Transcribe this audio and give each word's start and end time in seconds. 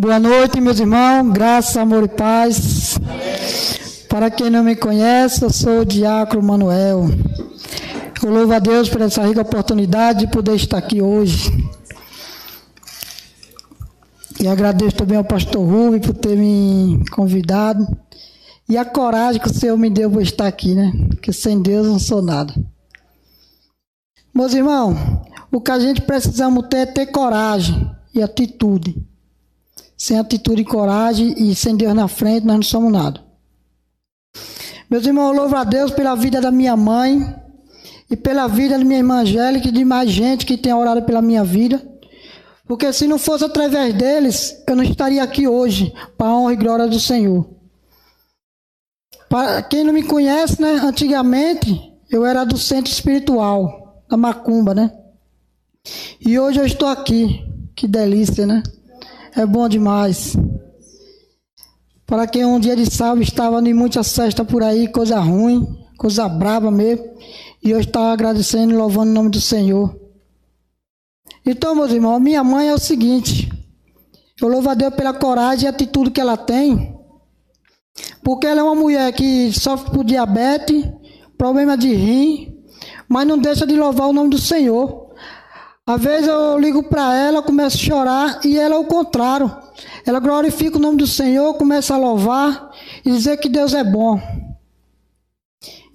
Boa 0.00 0.20
noite, 0.20 0.60
meus 0.60 0.78
irmãos. 0.78 1.32
Graça, 1.32 1.80
amor 1.82 2.04
e 2.04 2.08
paz. 2.08 2.96
Para 4.08 4.30
quem 4.30 4.48
não 4.48 4.62
me 4.62 4.76
conhece, 4.76 5.42
eu 5.42 5.50
sou 5.50 5.80
o 5.80 5.84
Diácono 5.84 6.40
Manuel. 6.40 7.06
Eu 8.22 8.30
louvo 8.30 8.52
a 8.52 8.60
Deus 8.60 8.88
por 8.88 9.00
essa 9.00 9.26
rica 9.26 9.42
oportunidade 9.42 10.20
de 10.20 10.28
poder 10.28 10.54
estar 10.54 10.78
aqui 10.78 11.02
hoje. 11.02 11.50
E 14.38 14.46
agradeço 14.46 14.94
também 14.94 15.18
ao 15.18 15.24
pastor 15.24 15.68
Rubem 15.68 16.00
por 16.00 16.14
ter 16.14 16.36
me 16.36 17.04
convidado. 17.10 17.84
E 18.68 18.78
a 18.78 18.84
coragem 18.84 19.42
que 19.42 19.50
o 19.50 19.54
Senhor 19.54 19.76
me 19.76 19.90
deu 19.90 20.08
por 20.08 20.22
estar 20.22 20.46
aqui, 20.46 20.76
né? 20.76 20.92
Porque 21.08 21.32
sem 21.32 21.60
Deus 21.60 21.84
não 21.84 21.98
sou 21.98 22.22
nada. 22.22 22.54
Meus 24.32 24.54
irmãos, 24.54 24.96
o 25.50 25.60
que 25.60 25.72
a 25.72 25.80
gente 25.80 26.02
precisamos 26.02 26.68
ter 26.68 26.76
é 26.76 26.86
ter 26.86 27.06
coragem 27.06 27.90
e 28.14 28.22
atitude. 28.22 28.94
Sem 29.98 30.16
atitude 30.16 30.62
e 30.62 30.64
coragem 30.64 31.34
e 31.36 31.56
sem 31.56 31.76
Deus 31.76 31.92
na 31.92 32.06
frente, 32.06 32.46
nós 32.46 32.56
não 32.56 32.62
somos 32.62 32.92
nada. 32.92 33.20
Meus 34.88 35.04
irmãos, 35.04 35.34
louvo 35.34 35.56
a 35.56 35.64
Deus 35.64 35.90
pela 35.90 36.14
vida 36.14 36.40
da 36.40 36.52
minha 36.52 36.76
mãe 36.76 37.34
e 38.08 38.16
pela 38.16 38.46
vida 38.46 38.78
da 38.78 38.84
minha 38.84 39.00
irmã 39.00 39.22
Angélica 39.22 39.68
e 39.68 39.72
de 39.72 39.84
mais 39.84 40.08
gente 40.10 40.46
que 40.46 40.56
tem 40.56 40.72
orado 40.72 41.02
pela 41.02 41.20
minha 41.20 41.42
vida. 41.42 41.82
Porque 42.64 42.92
se 42.92 43.08
não 43.08 43.18
fosse 43.18 43.44
através 43.44 43.92
deles, 43.92 44.62
eu 44.68 44.76
não 44.76 44.84
estaria 44.84 45.22
aqui 45.22 45.48
hoje, 45.48 45.92
para 46.16 46.28
a 46.28 46.38
honra 46.38 46.52
e 46.52 46.56
glória 46.56 46.86
do 46.86 47.00
Senhor. 47.00 47.48
Para 49.28 49.62
quem 49.62 49.82
não 49.82 49.92
me 49.92 50.04
conhece, 50.04 50.62
né, 50.62 50.74
antigamente 50.74 51.92
eu 52.08 52.24
era 52.24 52.44
do 52.44 52.56
centro 52.56 52.92
espiritual, 52.92 54.04
da 54.08 54.16
Macumba, 54.16 54.74
né? 54.74 54.92
E 56.20 56.38
hoje 56.38 56.60
eu 56.60 56.64
estou 56.64 56.88
aqui. 56.88 57.44
Que 57.74 57.86
delícia, 57.86 58.46
né? 58.46 58.62
É 59.36 59.46
bom 59.46 59.68
demais. 59.68 60.36
Para 62.06 62.26
quem 62.26 62.44
um 62.44 62.58
dia 62.58 62.74
de 62.74 62.86
sábado 62.90 63.22
estava 63.22 63.60
em 63.60 63.74
muitas 63.74 64.14
festas 64.14 64.46
por 64.46 64.62
aí, 64.62 64.88
coisa 64.88 65.20
ruim, 65.20 65.66
coisa 65.98 66.28
brava 66.28 66.70
mesmo. 66.70 67.04
E 67.62 67.70
eu 67.70 67.80
estava 67.80 68.12
agradecendo 68.12 68.72
e 68.72 68.76
louvando 68.76 69.10
o 69.10 69.14
nome 69.14 69.30
do 69.30 69.40
Senhor. 69.40 69.94
Então, 71.44 71.74
meus 71.74 71.92
irmãos, 71.92 72.18
minha 72.18 72.42
mãe 72.42 72.68
é 72.68 72.74
o 72.74 72.78
seguinte. 72.78 73.50
Eu 74.40 74.48
louvo 74.48 74.70
a 74.70 74.74
Deus 74.74 74.94
pela 74.94 75.12
coragem 75.12 75.66
e 75.66 75.68
atitude 75.68 76.10
que 76.10 76.20
ela 76.20 76.36
tem. 76.36 76.96
Porque 78.22 78.46
ela 78.46 78.60
é 78.60 78.62
uma 78.62 78.74
mulher 78.74 79.12
que 79.12 79.52
sofre 79.52 79.90
por 79.90 80.04
diabetes, 80.04 80.86
problema 81.36 81.76
de 81.76 81.92
rim, 81.92 82.62
mas 83.08 83.26
não 83.26 83.38
deixa 83.38 83.66
de 83.66 83.74
louvar 83.74 84.08
o 84.08 84.12
nome 84.12 84.30
do 84.30 84.38
Senhor. 84.38 85.07
Às 85.88 86.02
vezes 86.02 86.28
eu 86.28 86.58
ligo 86.58 86.82
para 86.82 87.14
ela, 87.16 87.42
começo 87.42 87.78
a 87.78 87.80
chorar 87.80 88.40
e 88.44 88.58
ela 88.58 88.74
é 88.74 88.78
o 88.78 88.84
contrário. 88.84 89.50
Ela 90.04 90.20
glorifica 90.20 90.76
o 90.76 90.80
nome 90.80 90.98
do 90.98 91.06
Senhor, 91.06 91.54
começa 91.54 91.94
a 91.94 91.96
louvar 91.96 92.70
e 93.02 93.10
dizer 93.10 93.38
que 93.38 93.48
Deus 93.48 93.72
é 93.72 93.82
bom. 93.82 94.20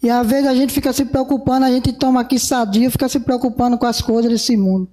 E 0.02 0.10
às 0.10 0.26
vezes 0.26 0.48
a 0.48 0.56
gente 0.56 0.74
fica 0.74 0.92
se 0.92 1.06
preocupando, 1.06 1.68
a 1.68 1.70
gente 1.70 1.94
toma 1.94 2.22
aqui 2.22 2.40
sadio, 2.40 2.90
fica 2.90 3.08
se 3.08 3.20
preocupando 3.20 3.78
com 3.78 3.86
as 3.86 4.02
coisas 4.02 4.32
desse 4.32 4.58
mundo. 4.58 4.90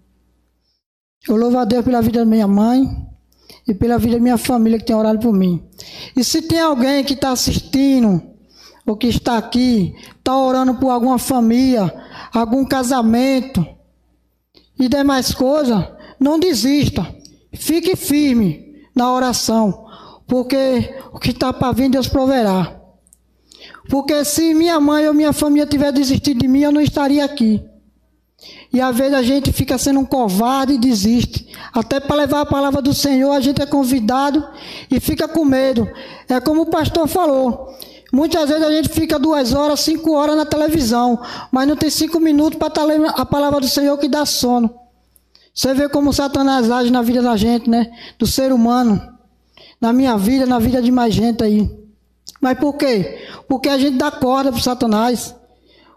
Eu 1.27 1.35
louvo 1.35 1.57
a 1.57 1.64
Deus 1.64 1.83
pela 1.83 2.03
vida 2.03 2.19
da 2.19 2.27
minha 2.27 2.47
mãe 2.47 2.87
e 3.67 3.73
pela 3.73 3.97
vida 3.97 4.17
da 4.17 4.23
minha 4.23 4.37
família 4.37 4.79
que 4.79 4.85
tem 4.85 4.95
orado 4.95 5.19
por 5.19 5.33
mim. 5.33 5.64
E 6.14 6.23
se 6.23 6.42
tem 6.42 6.61
alguém 6.61 7.03
que 7.05 7.14
está 7.14 7.31
assistindo, 7.31 8.23
ou 8.85 8.95
que 8.98 9.07
está 9.07 9.39
aqui, 9.39 9.95
está 10.19 10.37
orando 10.37 10.75
por 10.75 10.91
alguma 10.91 11.19
família, 11.19 11.91
algum 12.35 12.67
casamento, 12.67 13.67
e 14.81 14.89
demais 14.89 15.33
coisas, 15.33 15.84
não 16.19 16.41
desista. 16.41 17.06
Fique 17.53 17.95
firme 17.95 18.75
na 18.95 19.12
oração, 19.12 19.86
porque 20.27 20.95
o 21.12 21.19
que 21.19 21.31
está 21.31 21.53
para 21.53 21.73
vir, 21.73 21.91
Deus 21.91 22.09
proverá. 22.09 22.81
Porque 23.89 24.25
se 24.25 24.55
minha 24.55 24.81
mãe 24.81 25.06
ou 25.06 25.14
minha 25.14 25.33
família 25.33 25.67
tiver 25.67 25.92
desistido 25.92 26.41
de 26.41 26.48
mim, 26.48 26.61
eu 26.61 26.73
não 26.73 26.80
estaria 26.80 27.24
aqui. 27.24 27.63
E 28.73 28.80
às 28.80 28.96
vezes 28.96 29.14
a 29.14 29.23
gente 29.23 29.52
fica 29.52 29.77
sendo 29.77 30.01
um 30.01 30.05
covarde 30.05 30.74
e 30.74 30.79
desiste. 30.79 31.48
Até 31.73 31.98
para 31.98 32.17
levar 32.17 32.41
a 32.41 32.47
palavra 32.47 32.80
do 32.80 32.95
Senhor, 32.95 33.33
a 33.33 33.41
gente 33.41 33.61
é 33.61 33.67
convidado 33.67 34.47
e 34.91 35.01
fica 35.01 35.27
com 35.27 35.45
medo. 35.45 35.89
É 36.29 36.41
como 36.41 36.62
o 36.62 36.67
pastor 36.67 37.08
falou. 37.08 37.77
Muitas 38.13 38.48
vezes 38.48 38.65
a 38.65 38.71
gente 38.71 38.89
fica 38.89 39.19
duas 39.19 39.53
horas, 39.55 39.81
cinco 39.81 40.13
horas 40.13 40.37
na 40.37 40.45
televisão, 40.45 41.21
mas 41.53 41.69
não 41.69 41.77
tem 41.77 41.89
cinco 41.89 42.19
minutos 42.19 42.59
para 42.59 42.69
estar 42.69 42.81
tá 42.81 42.87
lendo 42.87 43.07
a 43.07 43.25
palavra 43.25 43.61
do 43.61 43.69
Senhor 43.69 43.97
que 43.98 44.09
dá 44.09 44.27
sono. 44.27 44.75
Você 45.55 45.75
vê 45.75 45.89
como 45.89 46.13
Satanás 46.13 46.71
age 46.71 46.91
na 46.91 47.03
vida 47.03 47.23
da 47.23 47.37
gente, 47.37 47.69
né? 47.69 47.91
Do 48.19 48.27
ser 48.27 48.53
humano. 48.53 49.01
Na 49.81 49.93
minha 49.93 50.17
vida, 50.17 50.47
na 50.47 50.59
vida 50.59 50.83
de 50.83 50.91
mais 50.91 51.15
gente 51.15 51.43
aí. 51.43 51.71
Mas 52.41 52.59
por 52.59 52.75
quê? 52.75 53.27
Porque 53.48 53.69
a 53.69 53.79
gente 53.79 53.97
dá 53.97 54.11
corda 54.11 54.51
para 54.51 54.61
Satanás. 54.61 55.35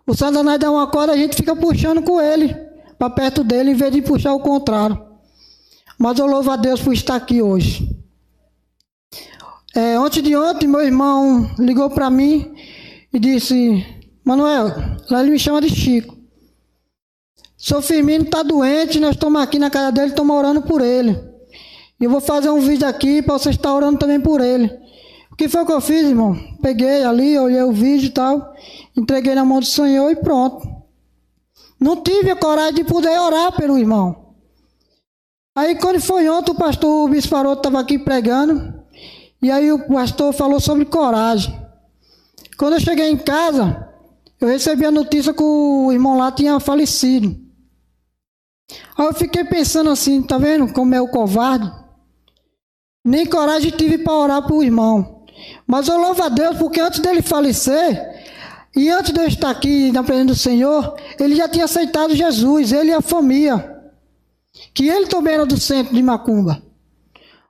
O 0.05 0.13
Satanás 0.13 0.59
dá 0.59 0.69
uma 0.69 0.87
corda, 0.87 1.13
a 1.13 1.17
gente 1.17 1.35
fica 1.35 1.55
puxando 1.55 2.01
com 2.01 2.21
ele, 2.21 2.53
para 2.97 3.09
perto 3.09 3.43
dele, 3.43 3.71
em 3.71 3.75
vez 3.75 3.91
de 3.91 4.01
puxar 4.01 4.33
o 4.33 4.39
contrário. 4.39 5.01
Mas 5.97 6.19
eu 6.19 6.25
louvo 6.25 6.51
a 6.51 6.55
Deus 6.57 6.81
por 6.81 6.93
estar 6.93 7.15
aqui 7.15 7.41
hoje. 7.41 8.02
É, 9.75 9.99
ontem 9.99 10.21
de 10.21 10.35
ontem, 10.35 10.67
meu 10.67 10.81
irmão 10.81 11.49
ligou 11.57 11.89
para 11.89 12.07
mim 12.07 12.53
e 13.11 13.17
disse: 13.17 13.83
Manuel, 14.23 14.67
lá 15.09 15.21
ele 15.21 15.31
me 15.31 15.39
chama 15.39 15.61
de 15.61 15.69
Chico. 15.69 16.15
Seu 17.57 17.81
Firmino 17.81 18.25
está 18.25 18.43
doente, 18.43 18.99
nós 18.99 19.15
estamos 19.15 19.41
aqui 19.41 19.57
na 19.57 19.71
casa 19.71 19.91
dele, 19.91 20.09
estamos 20.09 20.35
orando 20.35 20.61
por 20.61 20.79
ele. 20.79 21.19
E 21.99 22.03
eu 22.03 22.09
vou 22.09 22.21
fazer 22.21 22.49
um 22.49 22.59
vídeo 22.59 22.87
aqui 22.87 23.23
para 23.23 23.33
você 23.33 23.49
estar 23.49 23.73
orando 23.73 23.97
também 23.97 24.19
por 24.19 24.41
ele. 24.41 24.69
O 25.31 25.35
que 25.35 25.49
foi 25.49 25.65
que 25.65 25.71
eu 25.71 25.81
fiz, 25.81 26.03
irmão? 26.03 26.37
Peguei 26.61 27.03
ali, 27.03 27.35
olhei 27.39 27.63
o 27.63 27.71
vídeo 27.71 28.07
e 28.07 28.11
tal, 28.11 28.53
entreguei 28.95 29.33
na 29.33 29.43
mão 29.43 29.59
do 29.59 29.65
Senhor 29.65 30.11
e 30.11 30.15
pronto. 30.17 30.67
Não 31.79 32.03
tive 32.03 32.29
a 32.29 32.35
coragem 32.35 32.75
de 32.75 32.83
poder 32.83 33.17
orar 33.19 33.51
pelo 33.53 33.77
irmão. 33.77 34.35
Aí 35.55 35.75
quando 35.75 35.99
foi 35.99 36.29
ontem, 36.29 36.51
o 36.51 36.55
pastor 36.55 37.09
Bisparoto 37.09 37.61
estava 37.61 37.79
aqui 37.79 37.97
pregando. 37.97 38.82
E 39.43 39.51
aí 39.51 39.73
o 39.73 39.87
pastor 39.87 40.31
falou 40.31 40.61
sobre 40.61 40.85
coragem. 40.85 41.53
Quando 42.57 42.75
eu 42.75 42.79
cheguei 42.79 43.09
em 43.09 43.17
casa, 43.17 43.89
eu 44.39 44.47
recebi 44.47 44.85
a 44.85 44.91
notícia 44.91 45.33
que 45.33 45.43
o 45.43 45.91
irmão 45.91 46.17
lá 46.17 46.31
tinha 46.31 46.57
falecido. 46.61 47.37
Aí 48.97 49.05
eu 49.05 49.13
fiquei 49.13 49.43
pensando 49.43 49.89
assim, 49.89 50.23
tá 50.23 50.37
vendo 50.37 50.71
como 50.71 50.95
é 50.95 51.01
o 51.01 51.09
covarde? 51.09 51.69
Nem 53.03 53.25
coragem 53.25 53.69
tive 53.71 53.97
para 53.97 54.13
orar 54.13 54.43
para 54.43 54.55
o 54.55 54.63
irmão. 54.63 55.25
Mas 55.67 55.89
eu 55.89 55.97
louvo 55.97 56.23
a 56.23 56.29
Deus 56.29 56.57
porque 56.57 56.79
antes 56.79 57.01
dele 57.01 57.21
falecer, 57.21 58.01
e 58.73 58.89
antes 58.89 59.11
de 59.11 59.19
eu 59.19 59.27
estar 59.27 59.49
aqui 59.49 59.91
na 59.91 60.03
presença 60.05 60.27
do 60.27 60.35
Senhor, 60.35 60.95
ele 61.19 61.35
já 61.35 61.49
tinha 61.49 61.65
aceitado 61.65 62.15
Jesus, 62.15 62.71
ele 62.71 62.91
e 62.91 62.93
a 62.93 63.01
família. 63.01 63.83
Que 64.73 64.87
ele 64.87 65.07
também 65.07 65.33
era 65.33 65.45
do 65.45 65.59
centro 65.59 65.93
de 65.93 66.01
Macumba. 66.01 66.63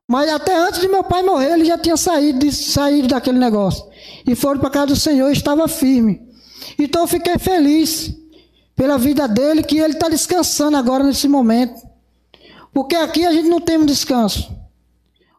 Mas 0.07 0.29
até 0.29 0.55
antes 0.55 0.81
de 0.81 0.87
meu 0.87 1.03
pai 1.03 1.23
morrer, 1.23 1.53
ele 1.53 1.65
já 1.65 1.77
tinha 1.77 1.95
saído, 1.95 2.39
de, 2.39 2.51
saído 2.51 3.07
daquele 3.07 3.39
negócio. 3.39 3.85
E 4.27 4.35
foram 4.35 4.59
para 4.59 4.69
casa 4.69 4.87
do 4.87 4.95
Senhor 4.95 5.29
e 5.29 5.33
estava 5.33 5.67
firme. 5.67 6.21
Então 6.77 7.01
eu 7.01 7.07
fiquei 7.07 7.37
feliz 7.37 8.13
pela 8.75 8.97
vida 8.97 9.27
dele, 9.27 9.63
que 9.63 9.77
ele 9.77 9.93
está 9.93 10.09
descansando 10.09 10.75
agora 10.75 11.03
nesse 11.03 11.27
momento. 11.27 11.81
Porque 12.73 12.95
aqui 12.95 13.25
a 13.25 13.31
gente 13.31 13.47
não 13.47 13.61
tem 13.61 13.77
um 13.77 13.85
descanso. 13.85 14.51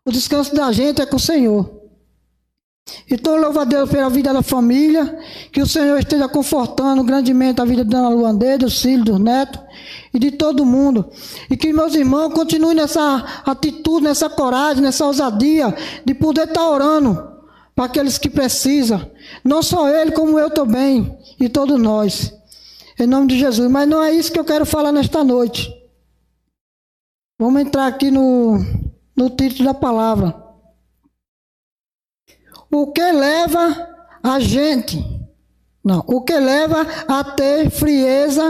O 0.04 0.12
descanso 0.12 0.54
da 0.54 0.70
gente 0.70 1.02
é 1.02 1.06
com 1.06 1.16
o 1.16 1.20
Senhor. 1.20 1.73
Então, 3.10 3.36
louvo 3.36 3.60
a 3.60 3.64
Deus 3.64 3.88
pela 3.90 4.10
vida 4.10 4.32
da 4.32 4.42
família, 4.42 5.18
que 5.50 5.60
o 5.60 5.66
Senhor 5.66 5.98
esteja 5.98 6.28
confortando 6.28 7.02
grandemente 7.02 7.60
a 7.60 7.64
vida 7.64 7.84
da 7.84 7.98
Dona 7.98 8.08
Luandê, 8.08 8.58
dos 8.58 8.80
filhos, 8.80 9.04
dos 9.04 9.20
netos 9.20 9.60
e 10.12 10.18
de 10.18 10.30
todo 10.30 10.66
mundo. 10.66 11.10
E 11.50 11.56
que 11.56 11.72
meus 11.72 11.94
irmãos 11.94 12.32
continuem 12.32 12.74
nessa 12.74 13.42
atitude, 13.44 14.04
nessa 14.04 14.28
coragem, 14.28 14.82
nessa 14.82 15.06
ousadia 15.06 15.74
de 16.04 16.14
poder 16.14 16.48
estar 16.48 16.68
orando 16.68 17.32
para 17.74 17.86
aqueles 17.86 18.18
que 18.18 18.28
precisam. 18.28 19.10
Não 19.42 19.62
só 19.62 19.88
ele, 19.88 20.12
como 20.12 20.38
eu 20.38 20.50
também, 20.50 21.18
e 21.40 21.48
todos 21.48 21.80
nós. 21.80 22.32
Em 22.98 23.06
nome 23.06 23.28
de 23.28 23.38
Jesus. 23.38 23.70
Mas 23.70 23.88
não 23.88 24.02
é 24.02 24.12
isso 24.12 24.30
que 24.30 24.38
eu 24.38 24.44
quero 24.44 24.66
falar 24.66 24.92
nesta 24.92 25.24
noite. 25.24 25.72
Vamos 27.38 27.60
entrar 27.60 27.86
aqui 27.86 28.10
no, 28.10 28.58
no 29.16 29.30
título 29.30 29.64
da 29.64 29.74
palavra. 29.74 30.43
O 32.74 32.90
que 32.90 33.12
leva 33.12 33.88
a 34.20 34.40
gente, 34.40 34.98
não, 35.84 36.00
o 36.08 36.22
que 36.22 36.36
leva 36.36 36.84
a 37.06 37.22
ter 37.22 37.70
frieza 37.70 38.42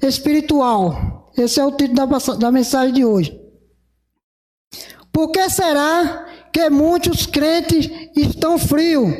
espiritual. 0.00 1.30
Esse 1.36 1.60
é 1.60 1.66
o 1.66 1.72
título 1.72 2.06
da, 2.06 2.34
da 2.36 2.50
mensagem 2.50 2.94
de 2.94 3.04
hoje. 3.04 3.38
Por 5.12 5.30
que 5.30 5.50
será 5.50 6.26
que 6.50 6.70
muitos 6.70 7.26
crentes 7.26 7.90
estão 8.16 8.58
frios? 8.58 9.12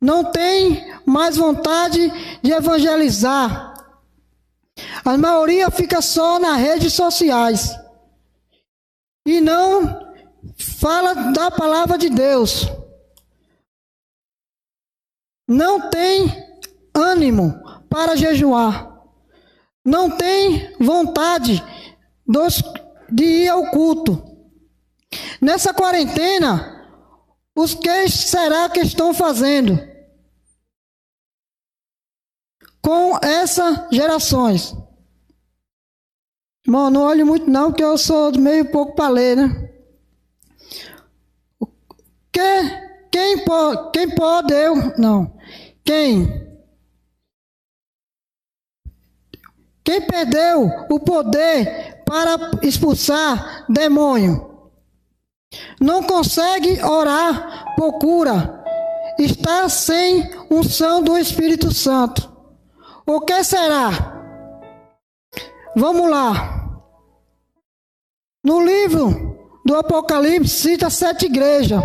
Não 0.00 0.24
têm 0.24 0.92
mais 1.06 1.36
vontade 1.36 2.12
de 2.42 2.50
evangelizar, 2.50 3.74
a 5.04 5.16
maioria 5.16 5.70
fica 5.70 6.02
só 6.02 6.40
nas 6.40 6.58
redes 6.58 6.94
sociais. 6.94 7.70
E 9.24 9.40
não 9.40 10.10
fala 10.56 11.14
da 11.32 11.48
palavra 11.48 11.96
de 11.96 12.08
Deus. 12.08 12.66
Não 15.52 15.90
tem 15.90 16.34
ânimo 16.94 17.62
para 17.90 18.16
jejuar. 18.16 18.90
Não 19.84 20.16
tem 20.16 20.74
vontade 20.80 21.62
dos, 22.26 22.62
de 23.10 23.24
ir 23.24 23.48
ao 23.50 23.66
culto. 23.66 24.24
Nessa 25.42 25.74
quarentena, 25.74 26.88
os 27.54 27.74
que 27.74 28.08
será 28.08 28.70
que 28.70 28.80
estão 28.80 29.12
fazendo 29.12 29.78
com 32.80 33.18
essas 33.22 33.88
gerações? 33.92 34.74
Irmão, 36.66 36.88
não 36.88 37.02
olhe 37.02 37.24
muito 37.24 37.50
não, 37.50 37.70
que 37.70 37.84
eu 37.84 37.98
sou 37.98 38.32
meio 38.38 38.70
pouco 38.70 38.94
para 38.94 39.10
ler, 39.10 39.36
né? 39.36 39.70
Que, 42.32 43.08
quem, 43.10 43.44
pode, 43.44 43.90
quem 43.90 44.14
pode, 44.14 44.54
eu, 44.54 44.74
não. 44.96 45.41
Quem? 45.84 46.42
Quem 49.84 50.00
perdeu 50.02 50.70
o 50.88 51.00
poder 51.00 52.02
para 52.04 52.36
expulsar 52.62 53.64
demônio? 53.68 54.50
Não 55.80 56.02
consegue 56.02 56.82
orar 56.82 57.74
por 57.76 57.98
cura. 57.98 58.62
Está 59.18 59.68
sem 59.68 60.30
unção 60.50 61.02
do 61.02 61.18
Espírito 61.18 61.72
Santo. 61.72 62.32
O 63.06 63.20
que 63.20 63.42
será? 63.44 63.90
Vamos 65.76 66.08
lá. 66.08 66.80
No 68.44 68.64
livro 68.64 69.60
do 69.64 69.76
Apocalipse 69.76 70.48
cita 70.48 70.90
sete 70.90 71.26
igrejas. 71.26 71.82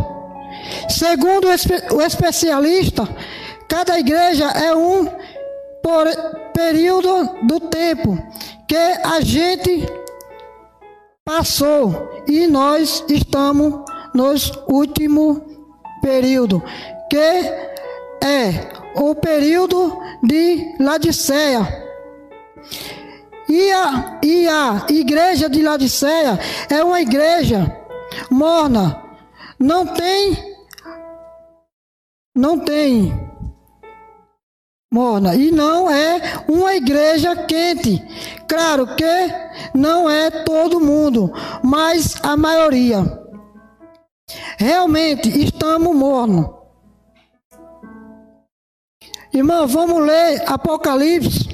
Segundo 0.90 1.48
o 1.48 2.02
especialista, 2.02 3.04
cada 3.68 4.00
igreja 4.00 4.46
é 4.46 4.76
um 4.76 5.08
período 6.54 7.30
do 7.44 7.60
tempo 7.60 8.18
que 8.68 8.76
a 8.76 9.22
gente 9.22 9.86
passou 11.24 12.24
e 12.28 12.48
nós 12.48 13.04
estamos 13.08 13.84
nos 14.14 14.52
último 14.68 15.42
período, 16.02 16.64
que 17.10 17.16
é 17.16 18.72
o 18.96 19.14
período 19.16 19.98
de 20.24 20.76
Laodiceia. 20.80 21.86
E 23.48 23.72
a, 23.72 24.20
e 24.24 24.48
a 24.48 24.86
igreja 24.90 25.50
de 25.50 25.62
Laodiceia 25.62 26.40
é 26.70 26.84
uma 26.84 27.00
igreja 27.00 27.74
morna, 28.30 29.02
não 29.60 29.86
tem, 29.86 30.58
não 32.36 32.60
tem 32.60 33.27
morna 34.92 35.36
e 35.36 35.52
não 35.52 35.90
é 35.90 36.44
uma 36.48 36.76
igreja 36.76 37.36
quente. 37.36 38.02
Claro 38.48 38.88
que 38.96 39.04
não 39.74 40.10
é 40.10 40.30
todo 40.30 40.80
mundo, 40.80 41.32
mas 41.64 42.16
a 42.24 42.36
maioria. 42.38 43.04
Realmente 44.58 45.30
estamos 45.44 45.96
mornos. 45.96 46.58
Irmão, 49.34 49.68
vamos 49.68 50.06
ler 50.06 50.44
Apocalipse 50.48 51.48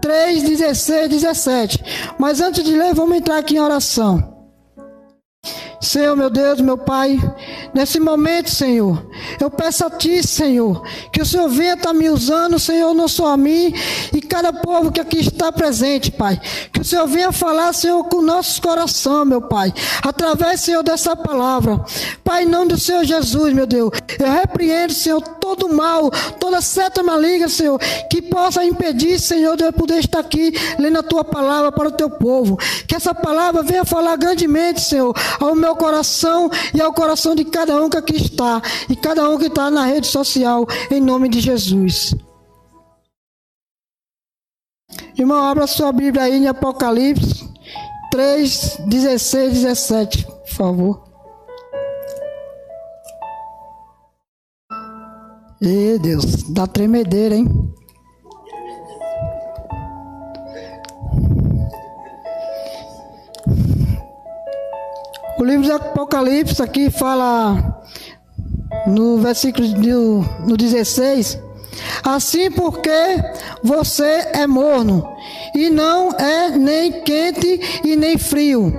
3, 0.00 0.42
16, 0.44 1.08
17. 1.08 1.84
Mas 2.18 2.40
antes 2.40 2.62
de 2.62 2.72
ler, 2.72 2.94
vamos 2.94 3.16
entrar 3.16 3.38
aqui 3.38 3.56
em 3.56 3.60
oração. 3.60 4.36
Senhor, 5.80 6.16
meu 6.16 6.30
Deus, 6.30 6.60
meu 6.60 6.78
Pai, 6.78 7.18
nesse 7.76 8.00
momento, 8.00 8.50
Senhor, 8.50 9.06
eu 9.38 9.50
peço 9.50 9.84
a 9.84 9.90
Ti, 9.90 10.26
Senhor, 10.26 10.82
que 11.12 11.20
o 11.20 11.26
Senhor 11.26 11.46
venha 11.46 11.74
estar 11.74 11.92
me 11.92 12.08
usando, 12.08 12.58
Senhor, 12.58 12.94
não 12.94 13.06
só 13.06 13.34
a 13.34 13.36
mim 13.36 13.70
e 14.14 14.22
cada 14.22 14.50
povo 14.50 14.90
que 14.90 14.98
aqui 14.98 15.18
está 15.18 15.52
presente, 15.52 16.10
Pai. 16.10 16.40
Que 16.72 16.80
o 16.80 16.84
Senhor 16.84 17.06
venha 17.06 17.30
falar, 17.32 17.74
Senhor, 17.74 18.02
com 18.04 18.22
nossos 18.22 18.58
corações, 18.58 19.28
meu 19.28 19.42
Pai, 19.42 19.74
através, 20.02 20.62
Senhor, 20.62 20.82
dessa 20.82 21.14
palavra. 21.14 21.84
Pai, 22.24 22.44
em 22.44 22.46
nome 22.46 22.70
do 22.70 22.80
Senhor 22.80 23.04
Jesus, 23.04 23.52
meu 23.52 23.66
Deus, 23.66 23.90
eu 24.18 24.30
repreendo, 24.30 24.94
Senhor, 24.94 25.20
todo 25.20 25.68
mal, 25.68 26.10
toda 26.40 26.62
seta 26.62 27.02
maligna, 27.02 27.48
Senhor, 27.48 27.78
que 28.10 28.22
possa 28.22 28.64
impedir, 28.64 29.20
Senhor, 29.20 29.54
de 29.54 29.64
eu 29.64 29.72
poder 29.72 29.98
estar 29.98 30.20
aqui 30.20 30.54
lendo 30.78 30.98
a 30.98 31.02
Tua 31.02 31.24
palavra 31.24 31.70
para 31.70 31.88
o 31.88 31.92
Teu 31.92 32.08
povo. 32.08 32.56
Que 32.86 32.96
essa 32.96 33.14
palavra 33.14 33.62
venha 33.62 33.84
falar 33.84 34.16
grandemente, 34.16 34.80
Senhor, 34.80 35.14
ao 35.38 35.54
meu 35.54 35.76
coração 35.76 36.50
e 36.72 36.80
ao 36.80 36.92
coração 36.92 37.34
de 37.34 37.44
cada 37.44 37.65
um 37.74 37.88
que 37.88 37.96
aqui 37.96 38.16
está 38.16 38.60
e 38.88 38.94
cada 38.94 39.28
um 39.28 39.38
que 39.38 39.46
está 39.46 39.70
na 39.70 39.86
rede 39.86 40.06
social, 40.06 40.66
em 40.90 41.00
nome 41.00 41.28
de 41.28 41.40
Jesus. 41.40 42.14
Irmão, 45.18 45.42
abra 45.44 45.66
sua 45.66 45.90
Bíblia 45.92 46.24
aí 46.24 46.34
em 46.34 46.46
Apocalipse 46.46 47.48
3, 48.10 48.78
16, 48.86 49.52
17, 49.52 50.26
por 50.26 50.48
favor. 50.48 51.06
E 55.60 55.98
Deus, 55.98 56.42
dá 56.50 56.66
tremedeira, 56.66 57.34
hein? 57.34 57.46
Livro 65.46 65.64
de 65.64 65.72
Apocalipse 65.72 66.60
aqui 66.60 66.90
fala 66.90 67.80
no 68.86 69.18
versículo 69.18 69.68
do, 69.68 70.24
no 70.46 70.56
16. 70.56 71.38
Assim 72.02 72.50
porque 72.50 72.90
você 73.62 74.28
é 74.32 74.46
morno 74.46 75.06
e 75.54 75.70
não 75.70 76.10
é 76.12 76.50
nem 76.50 77.00
quente 77.02 77.60
e 77.84 77.94
nem 77.94 78.18
frio. 78.18 78.72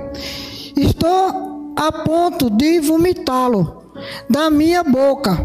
Estou 0.76 1.72
a 1.74 1.90
ponto 1.90 2.50
de 2.50 2.80
vomitá-lo 2.80 3.92
da 4.28 4.50
minha 4.50 4.84
boca. 4.84 5.38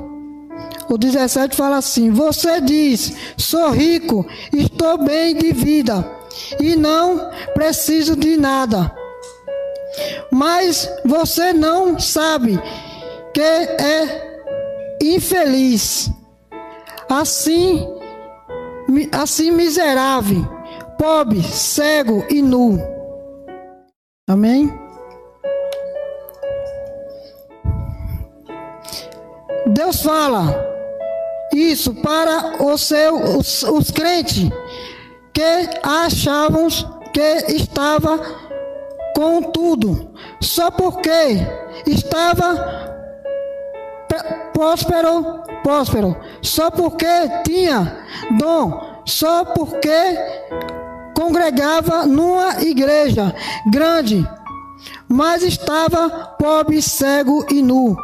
O 0.89 0.97
17 0.97 1.55
fala 1.55 1.77
assim: 1.77 2.11
Você 2.11 2.59
diz, 2.59 3.13
sou 3.37 3.69
rico, 3.69 4.25
estou 4.51 4.97
bem 4.97 5.35
de 5.35 5.53
vida 5.53 6.05
e 6.59 6.75
não 6.75 7.29
preciso 7.53 8.15
de 8.15 8.35
nada 8.35 9.02
mas 10.31 10.89
você 11.05 11.53
não 11.53 11.99
sabe 11.99 12.59
que 13.33 13.41
é 13.41 14.97
infeliz, 15.01 16.09
assim, 17.09 17.87
assim 19.11 19.51
miserável, 19.51 20.47
pobre, 20.97 21.41
cego 21.43 22.25
e 22.29 22.41
nu. 22.41 22.79
Amém? 24.27 24.71
Deus 29.67 30.01
fala 30.01 30.73
isso 31.53 31.93
para 31.95 32.63
os, 32.63 32.81
seus, 32.81 33.35
os, 33.35 33.63
os 33.63 33.91
crentes 33.91 34.49
que 35.33 35.69
achavam 35.83 36.67
que 37.13 37.53
estava 37.53 38.19
com 39.15 39.41
tudo, 39.41 40.13
só 40.41 40.71
porque 40.71 41.37
estava 41.85 42.91
próspero, 44.53 45.43
próspero, 45.63 46.17
só 46.41 46.69
porque 46.69 47.05
tinha 47.45 48.05
dom, 48.37 49.01
só 49.05 49.45
porque 49.45 50.17
congregava 51.15 52.05
numa 52.05 52.61
igreja 52.61 53.33
grande, 53.71 54.27
mas 55.07 55.43
estava 55.43 56.09
pobre, 56.39 56.81
cego 56.81 57.45
e 57.51 57.61
nu, 57.61 57.95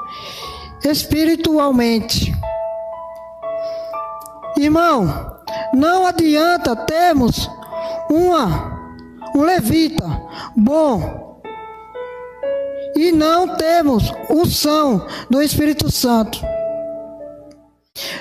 espiritualmente. 0.83 2.33
Irmão, 4.57 5.37
não 5.73 6.05
adianta 6.05 6.75
termos 6.75 7.49
uma 8.09 8.78
um 9.35 9.41
levita. 9.41 10.05
Bom 10.55 11.29
e 12.95 13.13
não 13.13 13.55
temos 13.55 14.11
unção 14.29 15.07
do 15.29 15.41
Espírito 15.41 15.89
Santo. 15.89 16.39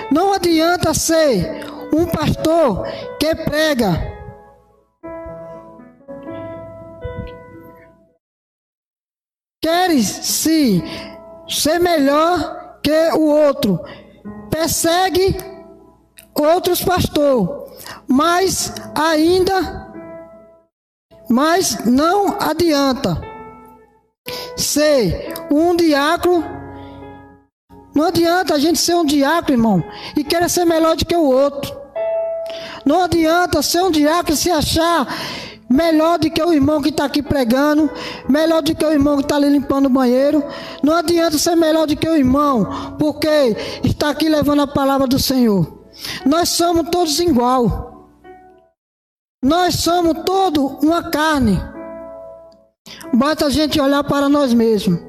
Não 0.09 0.33
adianta 0.33 0.93
ser 0.93 1.65
um 1.93 2.05
pastor 2.05 2.87
que 3.19 3.35
prega. 3.35 4.17
Queres 9.61 10.07
se 10.07 10.81
ser 11.47 11.79
melhor 11.79 12.79
que 12.81 13.09
o 13.17 13.25
outro, 13.25 13.81
persegue 14.49 15.35
outros 16.33 16.81
pastores, 16.81 17.69
mas 18.07 18.73
ainda 18.95 19.88
mas 21.29 21.85
não 21.85 22.35
adianta. 22.39 23.21
ser 24.55 25.33
um 25.49 25.75
diácono. 25.75 26.43
Não 27.95 28.05
adianta 28.05 28.53
a 28.55 28.59
gente 28.59 28.79
ser 28.79 28.95
um 28.95 29.05
diácono, 29.05 29.57
irmão, 29.57 29.83
e 30.15 30.23
querer 30.23 30.49
ser 30.49 30.65
melhor 30.65 30.95
do 30.95 31.05
que 31.05 31.15
o 31.15 31.23
outro. 31.23 31.77
Não 32.85 33.03
adianta 33.03 33.61
ser 33.61 33.81
um 33.83 33.91
diácono 33.91 34.33
e 34.33 34.37
se 34.37 34.49
achar 34.49 35.07
melhor 35.69 36.17
do 36.17 36.29
que 36.29 36.41
o 36.41 36.51
irmão 36.51 36.81
que 36.81 36.89
está 36.89 37.05
aqui 37.05 37.21
pregando, 37.21 37.89
melhor 38.27 38.61
do 38.63 38.73
que 38.73 38.83
o 38.83 38.91
irmão 38.91 39.17
que 39.17 39.23
está 39.23 39.35
ali 39.35 39.49
limpando 39.49 39.85
o 39.85 39.89
banheiro. 39.89 40.43
Não 40.81 40.95
adianta 40.95 41.37
ser 41.37 41.55
melhor 41.55 41.85
do 41.85 41.95
que 41.95 42.09
o 42.09 42.15
irmão, 42.15 42.95
porque 42.97 43.55
está 43.83 44.09
aqui 44.09 44.27
levando 44.27 44.61
a 44.61 44.67
palavra 44.67 45.07
do 45.07 45.19
Senhor. 45.19 45.85
Nós 46.25 46.49
somos 46.49 46.89
todos 46.89 47.19
igual. 47.19 47.88
Nós 49.41 49.75
somos 49.75 50.23
todos 50.25 50.83
uma 50.83 51.09
carne. 51.09 51.57
Basta 53.13 53.45
a 53.45 53.49
gente 53.49 53.79
olhar 53.79 54.03
para 54.03 54.27
nós 54.27 54.53
mesmos. 54.53 54.99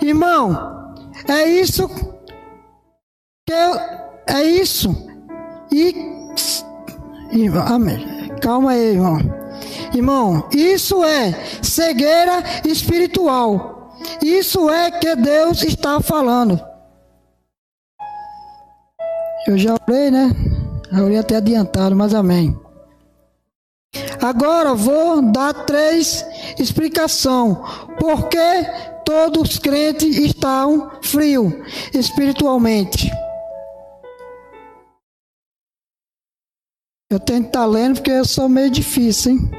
Irmão, 0.00 0.94
é 1.28 1.48
isso 1.48 1.88
que 1.88 3.52
eu, 3.52 3.74
é 4.28 4.42
isso. 4.44 4.90
E, 5.72 5.94
amém. 7.66 8.28
Calma 8.40 8.72
aí, 8.72 8.94
irmão. 8.94 9.18
Irmão, 9.94 10.48
isso 10.52 11.04
é 11.04 11.32
cegueira 11.62 12.42
espiritual. 12.64 13.92
Isso 14.22 14.70
é 14.70 14.90
que 14.90 15.14
Deus 15.16 15.62
está 15.62 16.00
falando. 16.00 16.60
Eu 19.46 19.58
já 19.58 19.74
orei, 19.88 20.10
né? 20.10 20.30
Eu 20.92 21.04
orei 21.04 21.18
até 21.18 21.36
adiantado, 21.36 21.96
mas 21.96 22.12
amém. 22.12 22.58
Agora 24.20 24.74
vou 24.74 25.22
dar 25.32 25.52
três 25.64 26.24
explicações. 26.58 27.56
Por 27.98 28.28
que 28.28 28.38
todos 29.04 29.42
os 29.42 29.58
crentes 29.58 30.16
estão 30.16 30.90
frios 31.02 31.52
espiritualmente? 31.94 33.10
Eu 37.10 37.20
tenho 37.20 37.42
que 37.42 37.48
estar 37.48 37.66
lendo 37.66 37.96
porque 37.96 38.10
eu 38.10 38.24
sou 38.24 38.48
meio 38.48 38.70
difícil, 38.70 39.32
hein? 39.32 39.50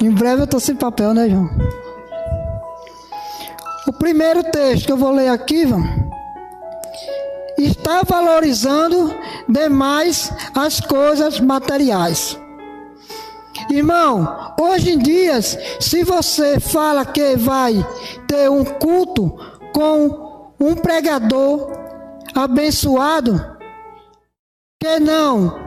Em 0.00 0.10
breve 0.10 0.42
eu 0.42 0.44
estou 0.44 0.60
sem 0.60 0.74
papel, 0.74 1.14
né, 1.14 1.28
João? 1.28 1.48
O 3.86 3.92
primeiro 3.92 4.42
texto 4.44 4.86
que 4.86 4.92
eu 4.92 4.96
vou 4.96 5.12
ler 5.12 5.28
aqui, 5.28 5.64
vamos 5.66 6.01
está 7.66 8.02
valorizando 8.02 9.14
demais 9.48 10.32
as 10.54 10.80
coisas 10.80 11.40
materiais. 11.40 12.38
Irmão, 13.70 14.54
hoje 14.60 14.92
em 14.92 14.98
dia, 14.98 15.40
se 15.40 16.04
você 16.04 16.58
fala 16.58 17.04
que 17.04 17.36
vai 17.36 17.74
ter 18.26 18.50
um 18.50 18.64
culto 18.64 19.38
com 19.72 20.52
um 20.58 20.74
pregador 20.74 21.70
abençoado, 22.34 23.40
que 24.80 24.98
não 24.98 25.60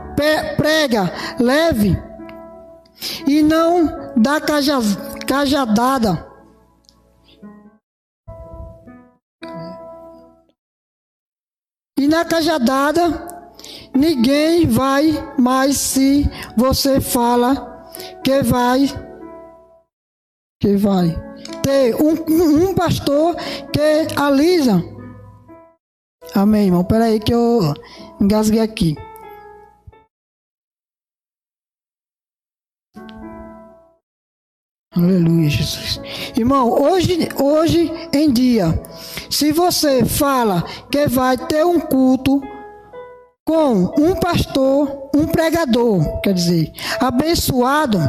prega 0.58 1.12
leve 1.40 1.98
e 3.28 3.42
não 3.42 4.12
dá 4.16 4.40
cajadada, 5.26 6.35
E 12.06 12.08
na 12.08 12.24
cajadada, 12.24 13.28
ninguém 13.92 14.68
vai 14.68 15.34
mais 15.40 15.76
se 15.76 16.30
você 16.56 17.02
fala 17.02 17.90
que 18.24 18.44
vai, 18.44 18.88
que 20.62 20.78
vai 20.78 21.20
ter 21.64 21.96
um, 21.96 22.70
um 22.70 22.76
pastor 22.76 23.36
que 23.74 24.16
alisa. 24.16 24.84
Amém, 26.36 26.68
irmão. 26.68 26.84
Peraí 26.84 27.20
que 27.20 27.34
eu 27.34 27.74
engasguei 28.22 28.62
aqui. 28.62 28.96
Aleluia, 34.96 35.50
Jesus. 35.50 36.00
Irmão, 36.38 36.70
hoje, 36.70 37.28
hoje 37.38 37.92
em 38.14 38.32
dia, 38.32 38.82
se 39.30 39.52
você 39.52 40.06
fala 40.06 40.64
que 40.90 41.06
vai 41.08 41.38
ter 41.38 41.66
um 41.66 41.82
culto 41.82 42.42
com 43.44 43.94
um 44.00 44.16
pastor, 44.16 45.10
um 45.14 45.28
pregador, 45.28 46.22
quer 46.22 46.34
dizer, 46.34 46.72
abençoado, 47.02 48.00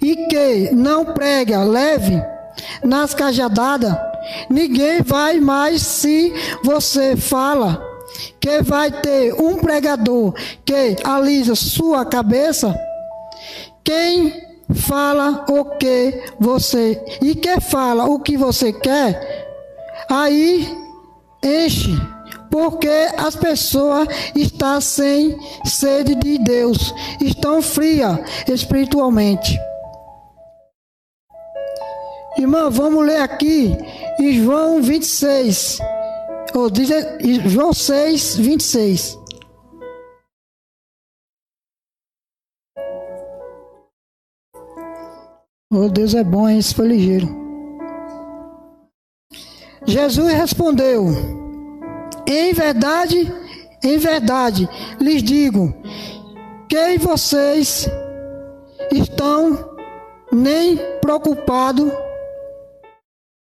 e 0.00 0.14
que 0.28 0.72
não 0.72 1.04
prega 1.04 1.64
leve 1.64 2.22
nas 2.84 3.12
cajadadas, 3.12 3.92
ninguém 4.48 5.02
vai 5.02 5.40
mais 5.40 5.82
se 5.82 6.32
você 6.62 7.16
fala 7.16 7.82
que 8.38 8.62
vai 8.62 8.90
ter 8.90 9.34
um 9.34 9.56
pregador 9.56 10.32
que 10.64 10.96
alisa 11.02 11.56
sua 11.56 12.04
cabeça. 12.04 12.72
Quem 13.82 14.51
fala 14.74 15.44
o 15.48 15.64
que 15.76 16.22
você 16.38 17.02
e 17.20 17.34
que 17.34 17.60
fala 17.60 18.04
o 18.04 18.20
que 18.20 18.36
você 18.36 18.72
quer, 18.72 19.46
aí 20.08 20.68
enche, 21.42 21.90
porque 22.50 23.08
as 23.16 23.34
pessoas 23.34 24.08
estão 24.34 24.80
sem 24.80 25.38
sede 25.64 26.14
de 26.14 26.38
Deus, 26.38 26.94
estão 27.20 27.62
frias 27.62 28.18
espiritualmente. 28.48 29.58
Irmão, 32.36 32.70
vamos 32.70 33.06
ler 33.06 33.20
aqui 33.20 33.76
em 34.18 34.42
João 34.42 34.82
26, 34.82 35.78
ou 36.54 36.68
João 37.46 37.72
6, 37.72 38.36
26. 38.36 39.21
Oh, 45.74 45.88
Deus 45.88 46.14
é 46.14 46.22
bom, 46.22 46.46
esse 46.50 46.74
foi 46.74 46.86
ligeiro. 46.86 47.34
Jesus 49.86 50.30
respondeu: 50.30 51.06
Em 52.26 52.52
verdade, 52.52 53.32
em 53.82 53.96
verdade, 53.96 54.68
lhes 55.00 55.22
digo 55.22 55.74
que 56.68 56.98
vocês 56.98 57.88
estão 58.92 59.58
nem 60.30 60.76
preocupados, 61.00 61.90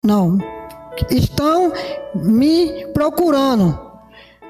não, 0.01 0.38
estão 1.09 1.73
me 2.15 2.88
procurando. 2.93 3.77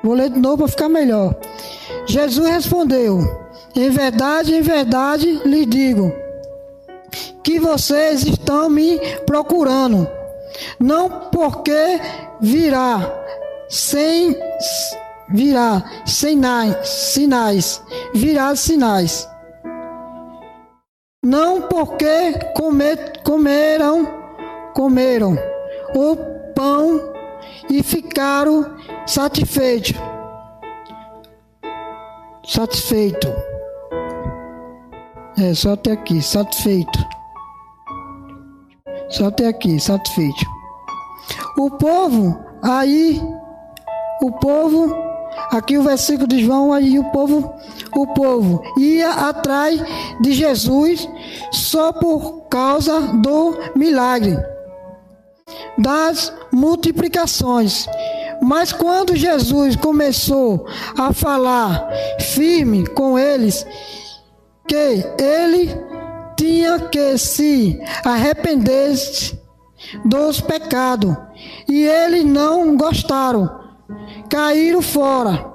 Vou 0.04 0.14
ler 0.14 0.30
de 0.30 0.40
novo 0.40 0.58
para 0.60 0.68
ficar 0.68 0.90
melhor. 0.90 1.36
Jesus 2.06 2.48
respondeu: 2.48 3.22
Em 3.76 3.90
verdade, 3.90 4.54
em 4.54 4.62
verdade, 4.62 5.42
lhes 5.44 5.66
digo 5.66 6.22
que 7.44 7.60
vocês 7.60 8.24
estão 8.24 8.70
me 8.70 9.00
procurando. 9.26 10.08
Não 10.80 11.30
porque 11.32 12.00
virá 12.40 13.00
sem 13.70 14.36
virá 15.30 15.84
sinais, 16.06 16.88
sinais, 16.88 17.82
virá 18.14 18.56
sinais. 18.56 19.30
Não 21.24 21.62
porque 21.62 22.34
comer, 22.56 23.22
comeram, 23.24 24.08
comeram 24.74 25.38
o 25.96 26.16
pão 26.54 27.00
e 27.70 27.82
ficaram 27.84 28.76
satisfeitos. 29.06 29.94
Satisfeito. 32.44 33.28
É, 35.38 35.54
só 35.54 35.74
até 35.74 35.92
aqui, 35.92 36.22
satisfeito. 36.22 37.21
Só 39.12 39.26
até 39.28 39.48
aqui, 39.48 39.80
satisfeito. 39.80 40.46
O 41.58 41.70
povo, 41.72 42.38
aí, 42.62 43.22
o 44.22 44.32
povo, 44.32 44.96
aqui 45.52 45.78
o 45.78 45.84
versículo 45.84 46.28
de 46.28 46.44
João, 46.44 46.74
aí 46.74 46.98
o 46.98 47.04
povo, 47.12 47.54
o 47.96 48.08
povo 48.08 48.62
ia 48.78 49.10
atrás 49.10 49.82
de 50.22 50.32
Jesus 50.32 51.08
só 51.52 51.92
por 51.92 52.44
causa 52.50 53.00
do 53.18 53.58
milagre, 53.76 54.38
das 55.78 56.34
multiplicações. 56.52 57.88
Mas 58.42 58.72
quando 58.72 59.16
Jesus 59.16 59.76
começou 59.76 60.66
a 60.98 61.14
falar 61.14 61.88
firme 62.20 62.88
com 62.88 63.20
eles, 63.20 63.66
que 64.68 65.06
ele 65.20 65.91
tinha 66.42 66.80
que 66.80 67.20
se 67.20 67.80
arrepender 68.04 68.96
dos 70.04 70.42
pecados. 70.42 71.16
E 71.70 71.84
eles 71.86 72.26
não 72.26 72.76
gostaram, 72.76 73.48
caíram 74.28 74.82
fora. 74.82 75.46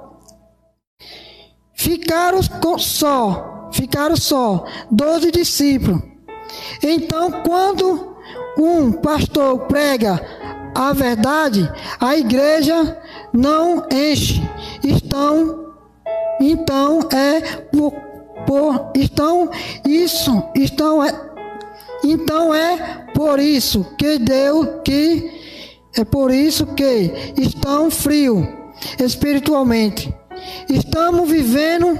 Ficaram 1.73 2.39
só, 2.79 3.69
ficaram 3.73 4.15
só 4.15 4.63
doze 4.89 5.29
discípulos. 5.29 6.01
Então, 6.81 7.31
quando 7.43 8.15
um 8.57 8.93
pastor 8.93 9.67
prega 9.67 10.25
a 10.73 10.93
verdade, 10.93 11.69
a 11.99 12.15
igreja 12.15 12.97
não 13.33 13.85
enche. 13.91 14.41
Estão, 14.83 15.73
então 16.39 16.99
é 17.11 17.41
por, 17.41 18.06
por 18.47 18.91
estão 18.95 19.51
isso, 19.85 20.43
estão 20.55 21.03
é, 21.03 21.13
então 22.03 22.55
é 22.55 23.05
por 23.13 23.39
isso 23.39 23.85
que 23.97 24.17
Deus 24.17 24.67
que 24.83 25.31
é 25.97 26.05
por 26.05 26.31
isso 26.31 26.65
que 26.67 27.33
estão 27.37 27.91
frio 27.91 28.47
espiritualmente. 28.99 30.13
Estamos 30.69 31.29
vivendo 31.29 31.99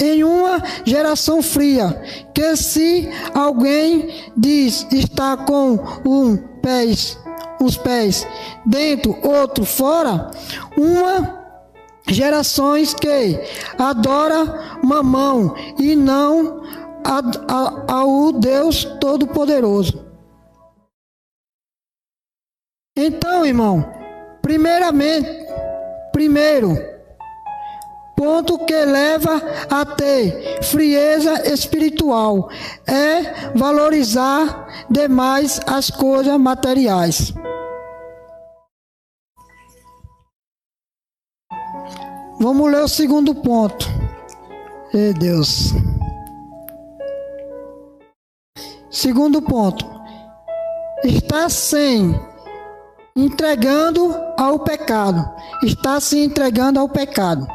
em 0.00 0.24
uma 0.24 0.62
geração 0.84 1.42
fria, 1.42 2.02
que 2.34 2.56
se 2.56 3.08
alguém 3.34 4.08
diz 4.36 4.86
está 4.90 5.36
com 5.36 5.78
um 6.04 6.36
pés, 6.62 7.18
os 7.60 7.76
pés 7.76 8.26
dentro, 8.64 9.16
outro 9.22 9.64
fora, 9.64 10.30
uma 10.76 11.35
gerações 12.08 12.94
que 12.94 13.38
adora 13.78 14.78
mamão 14.82 15.54
e 15.78 15.94
não 15.96 16.62
ao 17.88 18.32
Deus 18.32 18.84
Todo-Poderoso. 19.00 20.04
Então, 22.96 23.44
irmão, 23.44 23.84
primeiramente, 24.40 25.28
primeiro, 26.12 26.76
ponto 28.16 28.58
que 28.64 28.84
leva 28.84 29.42
a 29.70 29.84
ter 29.84 30.62
frieza 30.62 31.46
espiritual 31.52 32.48
é 32.86 33.52
valorizar 33.54 34.86
demais 34.90 35.60
as 35.66 35.90
coisas 35.90 36.38
materiais. 36.40 37.34
Vamos 42.38 42.70
ler 42.70 42.82
o 42.82 42.88
segundo 42.88 43.34
ponto. 43.34 43.86
Ei, 44.92 45.14
Deus. 45.14 45.72
Segundo 48.90 49.40
ponto. 49.40 49.86
Está 51.02 51.48
sem 51.48 52.14
entregando 53.16 54.14
ao 54.36 54.58
pecado. 54.58 55.24
Está 55.62 55.98
se 55.98 56.18
entregando 56.18 56.78
ao 56.78 56.88
pecado. 56.88 57.46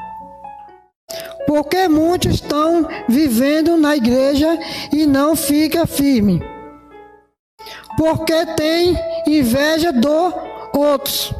Porque 1.46 1.88
muitos 1.88 2.36
estão 2.36 2.88
vivendo 3.08 3.78
na 3.78 3.96
igreja 3.96 4.58
e 4.92 5.06
não 5.06 5.36
fica 5.36 5.86
firme. 5.86 6.42
Porque 7.98 8.46
tem 8.56 8.98
inveja 9.28 9.92
do 9.94 10.34
outros. 10.74 11.34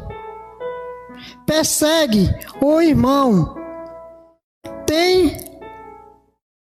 Persegue 1.52 2.34
o 2.62 2.80
irmão. 2.80 3.54
Tem 4.86 5.36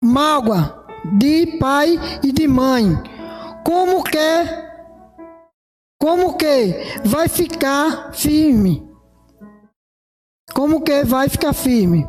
mágoa 0.02 0.84
de 1.16 1.58
pai 1.60 1.96
e 2.24 2.32
de 2.32 2.48
mãe. 2.48 3.00
Como 3.64 4.02
que 4.02 4.18
como 6.02 6.36
que 6.36 6.74
vai 7.04 7.28
ficar 7.28 8.12
firme? 8.12 8.84
Como 10.54 10.82
que 10.82 11.04
vai 11.04 11.28
ficar 11.28 11.52
firme? 11.52 12.04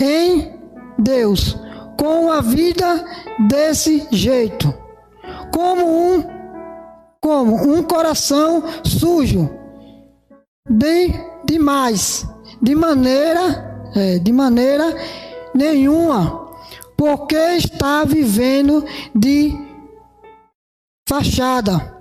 Em 0.00 0.58
Deus 0.98 1.54
com 2.00 2.32
a 2.32 2.40
vida 2.40 3.04
desse 3.50 4.08
jeito, 4.10 4.72
como 5.52 5.84
um 5.84 6.24
como 7.20 7.54
um 7.54 7.82
coração 7.82 8.62
sujo 8.82 9.50
de 10.70 11.33
demais, 11.44 12.26
de 12.60 12.74
maneira 12.74 13.74
é, 13.94 14.18
de 14.18 14.32
maneira 14.32 14.94
nenhuma, 15.54 16.50
porque 16.96 17.36
está 17.36 18.04
vivendo 18.04 18.84
de 19.14 19.56
fachada. 21.08 21.94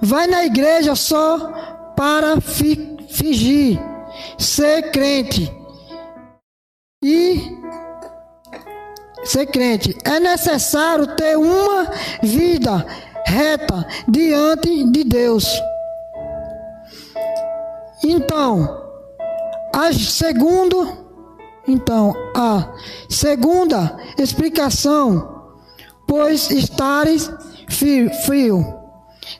Vai 0.00 0.26
na 0.26 0.44
igreja 0.44 0.94
só 0.94 1.38
para 1.96 2.40
fi, 2.40 2.96
fingir 3.08 3.80
ser 4.38 4.90
crente 4.90 5.52
e 7.02 7.40
ser 9.24 9.46
crente. 9.46 9.96
É 10.04 10.20
necessário 10.20 11.16
ter 11.16 11.36
uma 11.36 11.90
vida 12.22 12.86
reta 13.24 13.86
diante 14.08 14.84
de 14.90 15.04
Deus. 15.04 15.46
Então, 18.04 18.84
a 19.74 19.92
segundo, 19.92 21.06
então, 21.66 22.14
a 22.34 22.72
segunda 23.08 23.96
explicação, 24.18 25.54
pois 26.06 26.50
estares 26.50 27.30
frio 28.24 28.64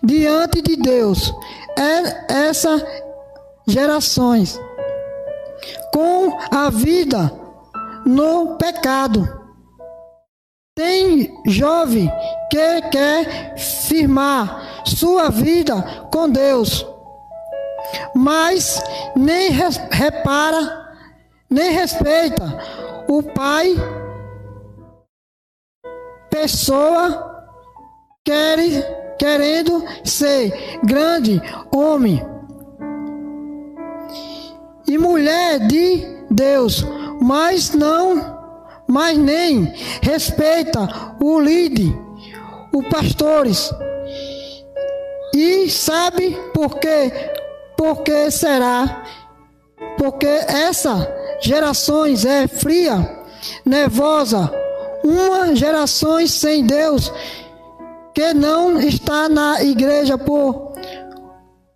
diante 0.02 0.60
de 0.62 0.76
Deus, 0.76 1.32
é 1.78 2.48
essa 2.48 2.84
gerações 3.66 4.60
com 5.92 6.36
a 6.50 6.70
vida 6.70 7.32
no 8.04 8.56
pecado. 8.56 9.26
Tem 10.76 11.34
jovem 11.46 12.10
que 12.50 12.82
quer 12.90 13.56
firmar 13.56 14.82
sua 14.84 15.30
vida 15.30 15.82
com 16.12 16.28
Deus, 16.28 16.86
mas 18.14 18.82
nem 19.14 19.50
repara, 19.90 20.86
nem 21.48 21.72
respeita 21.72 22.44
o 23.08 23.22
pai, 23.22 23.74
pessoa 26.30 27.44
quer, 28.24 29.16
querendo 29.18 29.84
ser 30.04 30.78
grande 30.84 31.40
homem 31.74 32.24
e 34.88 34.98
mulher 34.98 35.60
de 35.66 36.04
Deus, 36.30 36.84
mas 37.20 37.72
não, 37.72 38.36
mas 38.86 39.18
nem 39.18 39.72
respeita 40.02 40.88
o 41.20 41.40
líder, 41.40 41.92
os 42.72 42.86
pastores. 42.88 43.70
E 45.34 45.68
sabe 45.68 46.36
por 46.54 46.78
quê? 46.78 47.12
Porque 47.76 48.30
será? 48.30 49.04
Porque 49.98 50.26
essa 50.26 51.06
gerações 51.40 52.24
é 52.24 52.48
fria, 52.48 53.24
nervosa, 53.64 54.50
uma 55.04 55.54
geração 55.54 56.26
sem 56.26 56.64
Deus 56.64 57.12
que 58.14 58.32
não 58.32 58.80
está 58.80 59.28
na 59.28 59.62
igreja 59.62 60.16
por 60.16 60.72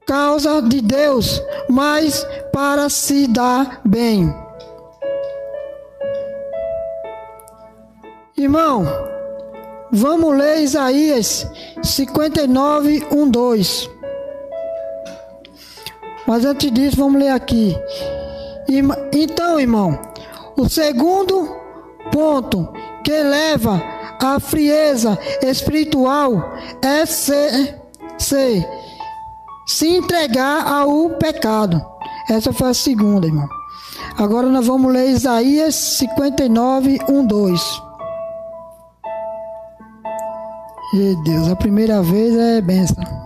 causa 0.07 0.61
de 0.63 0.81
Deus, 0.81 1.41
mas 1.69 2.27
para 2.53 2.89
se 2.89 3.27
dar 3.27 3.81
bem. 3.85 4.35
Irmão, 8.37 8.87
vamos 9.93 10.37
ler 10.37 10.63
Isaías 10.63 11.47
59, 11.83 13.07
1, 13.13 13.31
2. 13.31 13.91
Mas 16.27 16.45
antes 16.45 16.71
disso, 16.71 16.97
vamos 16.97 17.21
ler 17.21 17.31
aqui. 17.31 17.77
Então, 19.13 19.59
irmão, 19.59 19.99
o 20.57 20.69
segundo 20.69 21.49
ponto 22.13 22.69
que 23.03 23.23
leva 23.23 23.83
à 24.21 24.39
frieza 24.39 25.19
espiritual 25.43 26.55
é 26.83 27.07
ser, 27.07 27.81
se 29.67 29.89
entregar 29.89 30.67
ao 30.67 31.11
pecado. 31.11 31.85
Essa 32.29 32.53
foi 32.53 32.71
a 32.71 32.75
segunda, 32.75 33.27
irmão. 33.27 33.49
Agora 34.17 34.47
nós 34.49 34.67
vamos 34.67 34.93
ler 34.93 35.09
Isaías 35.09 35.75
59, 35.75 36.99
1, 37.09 37.27
2. 37.27 37.83
E 40.93 41.17
Deus, 41.25 41.49
a 41.49 41.57
primeira 41.57 42.03
vez 42.03 42.37
é 42.37 42.61
benção. 42.61 43.20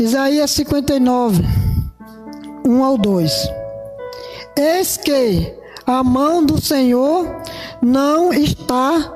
Isaías 0.00 0.52
59, 0.52 1.42
1 2.66 2.84
ao 2.84 2.96
2. 2.96 3.32
Eis 4.56 4.96
que 4.96 5.54
a 5.86 6.02
mão 6.02 6.42
do 6.42 6.58
Senhor 6.58 7.26
não 7.82 8.32
está 8.32 9.14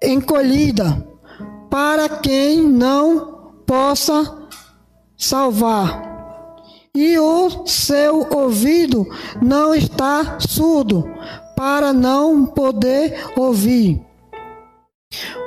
encolhida 0.00 1.04
para 1.68 2.08
quem 2.08 2.62
não 2.62 3.54
possa 3.66 4.48
salvar, 5.16 6.00
e 6.94 7.18
o 7.18 7.66
seu 7.66 8.24
ouvido 8.32 9.04
não 9.42 9.74
está 9.74 10.38
surdo 10.38 11.10
para 11.56 11.92
não 11.92 12.46
poder 12.46 13.32
ouvir. 13.36 14.00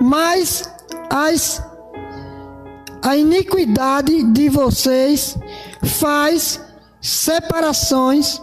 Mas 0.01 0.69
as, 1.09 1.63
a 3.07 3.15
iniquidade 3.15 4.21
de 4.33 4.49
vocês 4.49 5.37
faz 5.81 6.59
separações 6.99 8.41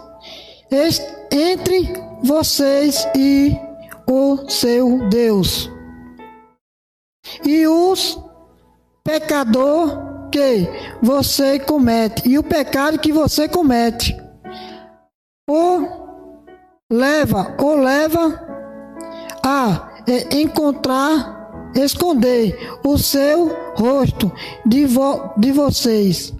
entre 1.31 1.93
vocês 2.23 3.07
e 3.15 3.55
o 4.09 4.49
seu 4.49 5.07
Deus. 5.07 5.69
E 7.45 7.67
os 7.67 8.19
pecador 9.03 10.29
que 10.31 10.67
você 10.99 11.59
comete 11.59 12.27
e 12.27 12.39
o 12.39 12.43
pecado 12.43 12.97
que 12.97 13.13
você 13.13 13.47
comete 13.47 14.17
ou 15.47 16.47
leva 16.91 17.55
ou 17.59 17.75
leva 17.75 18.43
a 19.45 20.01
é, 20.07 20.35
encontrar 20.37 21.44
esconder 21.75 22.57
o 22.83 22.97
seu 22.97 23.55
rosto 23.75 24.31
de, 24.65 24.85
vo, 24.85 25.33
de 25.37 25.51
vocês 25.51 26.33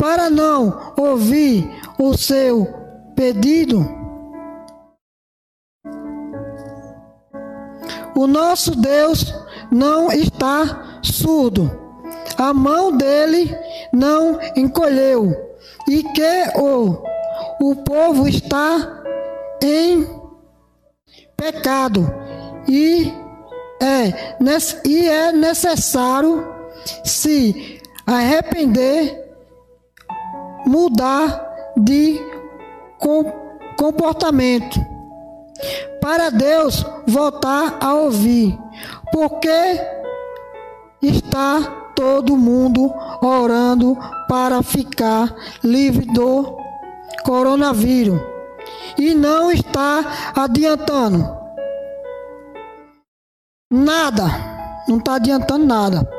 para 0.00 0.30
não 0.30 0.94
ouvir 0.96 1.68
o 1.98 2.16
seu 2.16 2.66
pedido. 3.14 3.86
O 8.16 8.26
nosso 8.26 8.74
Deus 8.76 9.34
não 9.70 10.10
está 10.10 11.00
surdo. 11.02 11.70
A 12.38 12.54
mão 12.54 12.96
dele 12.96 13.54
não 13.92 14.38
encolheu, 14.56 15.30
e 15.86 16.02
que 16.02 16.58
o, 16.58 17.02
o 17.60 17.76
povo 17.76 18.26
está 18.26 19.02
em 19.62 20.08
pecado, 21.36 22.10
e 22.66 23.12
é, 23.80 24.36
e 24.84 25.08
é 25.08 25.32
necessário 25.32 26.46
se 27.04 27.80
arrepender, 28.06 29.32
mudar 30.66 31.72
de 31.76 32.20
comportamento, 33.76 34.78
para 36.00 36.30
Deus 36.30 36.84
voltar 37.06 37.78
a 37.80 37.94
ouvir, 37.94 38.58
porque 39.12 39.80
está 41.00 41.60
todo 41.94 42.36
mundo 42.36 42.92
orando 43.22 43.96
para 44.28 44.62
ficar 44.62 45.34
livre 45.62 46.06
do 46.06 46.56
coronavírus 47.24 48.20
e 48.98 49.14
não 49.14 49.50
está 49.50 50.32
adiantando 50.34 51.40
nada, 53.70 54.24
não 54.88 54.98
está 54.98 55.14
adiantando 55.14 55.66
nada. 55.66 56.10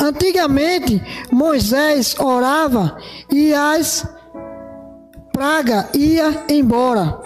Antigamente 0.00 1.02
Moisés 1.30 2.18
orava 2.18 2.96
e 3.30 3.52
as 3.52 4.06
praga 5.32 5.88
ia 5.94 6.46
embora. 6.48 7.20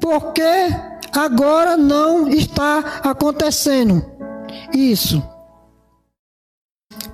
Porque 0.00 0.42
agora 1.12 1.76
não 1.76 2.28
está 2.28 3.00
acontecendo 3.02 4.04
isso? 4.72 5.22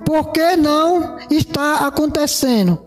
Por 0.05 0.31
que 0.31 0.55
não 0.55 1.17
está 1.29 1.87
acontecendo? 1.87 2.85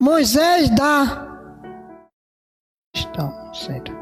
Moisés 0.00 0.70
dá. 0.70 1.33
Estão, 3.14 3.54
certo. 3.54 3.92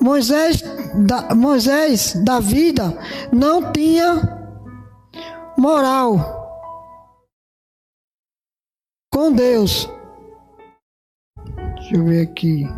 Moisés 0.00 0.62
da, 1.04 1.34
Moisés 1.34 2.14
da 2.24 2.38
vida 2.38 2.96
não 3.32 3.72
tinha 3.72 4.22
moral 5.58 6.14
com 9.12 9.32
Deus. 9.32 9.90
Deixa 11.74 11.96
eu 11.96 12.04
ver 12.04 12.28
aqui. 12.28 12.68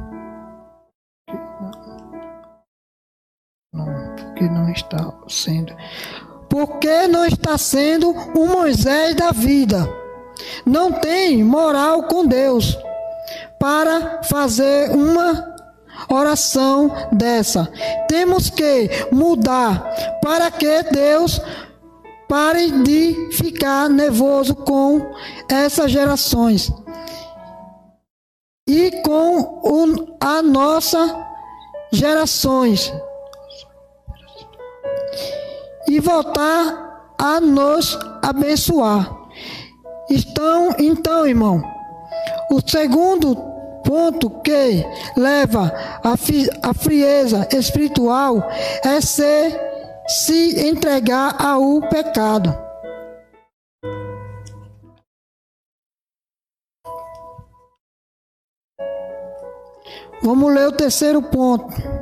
porque 4.17 4.49
não 4.49 4.71
está 4.71 5.15
sendo. 5.29 5.77
Porque 6.49 7.07
não 7.09 7.27
está 7.27 7.59
sendo 7.59 8.11
o 8.11 8.47
Moisés 8.47 9.15
da 9.15 9.33
vida. 9.33 9.87
Não 10.65 10.93
tem 10.93 11.45
moral 11.45 12.05
com 12.05 12.27
Deus 12.27 12.79
para 13.59 14.23
fazer 14.25 14.91
uma 14.91 15.55
oração 16.09 16.93
dessa. 17.13 17.71
Temos 18.09 18.51
que 18.51 18.89
mudar 19.11 19.81
para 20.23 20.51
que 20.51 20.83
Deus 20.85 21.41
pare 22.29 22.71
de 22.83 23.31
ficar 23.33 23.89
nervoso 23.89 24.55
com 24.55 25.15
essas 25.49 25.91
gerações 25.91 26.73
e 28.69 28.91
com 29.03 29.39
o, 29.63 30.17
a 30.21 30.43
nossa 30.43 31.25
gerações 31.93 32.93
e 35.89 36.01
voltar 36.01 37.15
a 37.17 37.41
nos 37.41 37.97
abençoar. 38.23 39.17
Então, 40.11 40.75
então, 40.79 41.27
irmão, 41.27 41.63
o 42.51 42.61
segundo 42.67 43.37
ponto 43.85 44.31
que 44.43 44.85
leva 45.17 45.73
à 46.63 46.75
frieza 46.75 47.49
espiritual 47.53 48.49
é 48.85 49.01
ser, 49.01 49.59
se 50.09 50.69
entregar 50.69 51.37
ao 51.41 51.81
pecado. 51.89 52.57
Vamos 60.23 60.53
ler 60.53 60.69
o 60.69 60.73
terceiro 60.73 61.23
ponto. 61.23 61.97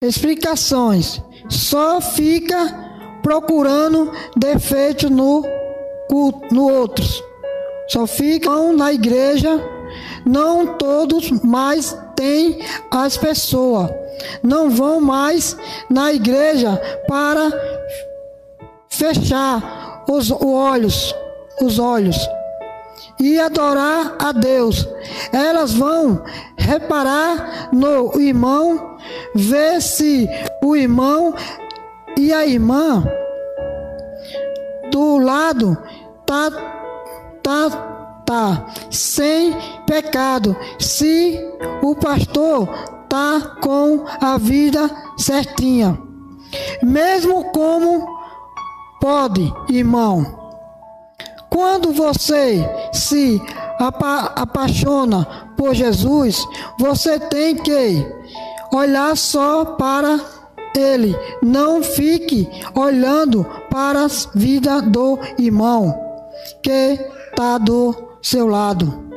explicações. 0.00 1.20
Só 1.48 2.00
fica 2.00 2.87
procurando 3.28 4.10
defeito 4.34 5.10
no, 5.10 5.44
no 6.50 6.72
outros. 6.72 7.22
Só 7.88 8.06
ficam 8.06 8.74
na 8.74 8.90
igreja. 8.90 9.62
Não 10.24 10.78
todos 10.78 11.30
mais 11.42 11.96
têm 12.16 12.58
as 12.90 13.18
pessoas. 13.18 13.90
Não 14.42 14.70
vão 14.70 14.98
mais 14.98 15.56
na 15.90 16.10
igreja 16.10 16.80
para 17.06 17.52
fechar 18.88 20.04
os 20.08 20.30
olhos, 20.30 21.14
os 21.60 21.78
olhos 21.78 22.16
e 23.20 23.38
adorar 23.38 24.16
a 24.18 24.32
Deus. 24.32 24.88
Elas 25.32 25.74
vão 25.74 26.22
reparar 26.56 27.68
no 27.72 28.18
irmão, 28.18 28.96
ver 29.34 29.82
se 29.82 30.28
o 30.62 30.74
irmão 30.74 31.34
e 32.18 32.32
a 32.32 32.44
irmã 32.44 33.04
do 34.90 35.18
lado 35.18 35.78
tá 36.26 36.50
tá 37.42 37.70
tá 38.26 38.66
sem 38.90 39.56
pecado. 39.86 40.56
Se 40.78 41.38
o 41.80 41.94
pastor 41.94 42.68
tá 43.08 43.56
com 43.62 44.04
a 44.20 44.36
vida 44.36 44.90
certinha. 45.16 45.98
Mesmo 46.82 47.44
como 47.52 48.06
pode, 49.00 49.52
irmão, 49.70 50.26
quando 51.48 51.92
você 51.92 52.68
se 52.92 53.40
apa 53.78 54.32
apaixona 54.34 55.26
por 55.56 55.74
Jesus, 55.74 56.44
você 56.78 57.18
tem 57.18 57.54
que 57.54 58.04
olhar 58.72 59.16
só 59.16 59.64
para 59.64 60.37
ele. 60.76 61.14
Não 61.42 61.82
fique 61.82 62.48
olhando 62.74 63.44
para 63.70 64.04
a 64.04 64.08
vida 64.34 64.82
do 64.82 65.18
irmão 65.38 65.94
que 66.62 66.98
está 67.30 67.58
do 67.58 67.94
seu 68.22 68.46
lado. 68.46 69.08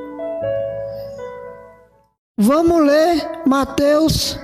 Vamos 2.37 2.81
ler 2.85 3.41
Mateus 3.45 4.37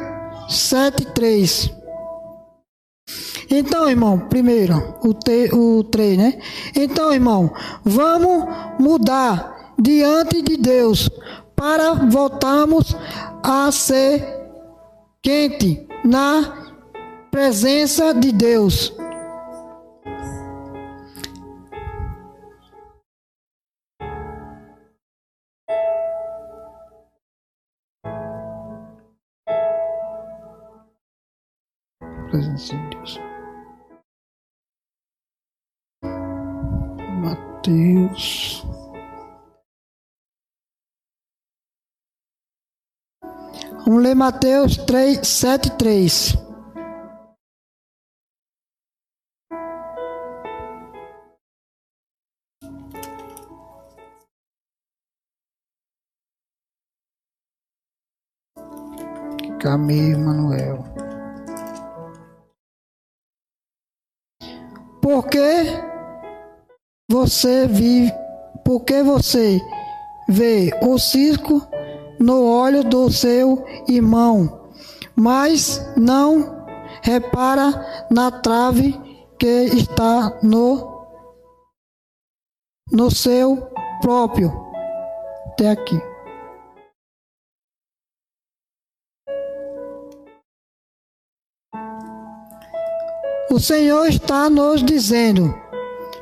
7,3. 0.50 1.76
Então, 3.50 3.90
irmão, 3.90 4.20
primeiro, 4.20 4.96
o, 5.02 5.14
te, 5.14 5.50
o 5.54 5.84
3, 5.86 6.18
né? 6.18 6.40
Então, 6.76 7.14
irmão, 7.14 7.52
vamos 7.84 8.46
mudar 8.78 9.74
diante 9.80 10.42
de 10.42 10.58
Deus 10.58 11.10
para 11.56 11.94
voltarmos 11.94 12.96
a 13.42 13.72
ser 13.72 14.24
quente 15.22 15.88
na 16.04 16.67
presença 17.38 18.16
de 18.16 18.32
Deus. 18.32 18.92
Presença 32.32 32.76
de 32.76 32.90
Deus. 32.90 33.20
Mateus. 37.22 38.66
Vamos 43.86 44.02
ler 44.02 44.16
Mateus 44.16 44.76
3, 44.76 45.20
7, 45.28 45.78
3. 45.78 46.47
Camilo 59.78 60.20
Manuel. 60.20 60.84
Porque 65.00 65.64
você 67.10 67.68
vive, 67.68 68.12
porque 68.66 69.04
você 69.04 69.62
vê 70.28 70.72
o 70.82 70.98
cisco 70.98 71.62
no 72.20 72.44
olho 72.44 72.84
do 72.84 73.12
seu 73.12 73.64
irmão, 73.88 74.72
mas 75.16 75.80
não 75.96 76.66
repara 77.04 78.08
na 78.10 78.32
trave 78.32 79.00
que 79.38 79.66
está 79.76 80.40
no 80.42 80.98
no 82.92 83.12
seu 83.12 83.70
próprio. 84.02 84.52
Até 85.52 85.70
aqui. 85.70 86.07
O 93.58 93.60
Senhor 93.60 94.08
está 94.08 94.52
nos 94.52 94.84
dizendo 94.84 95.52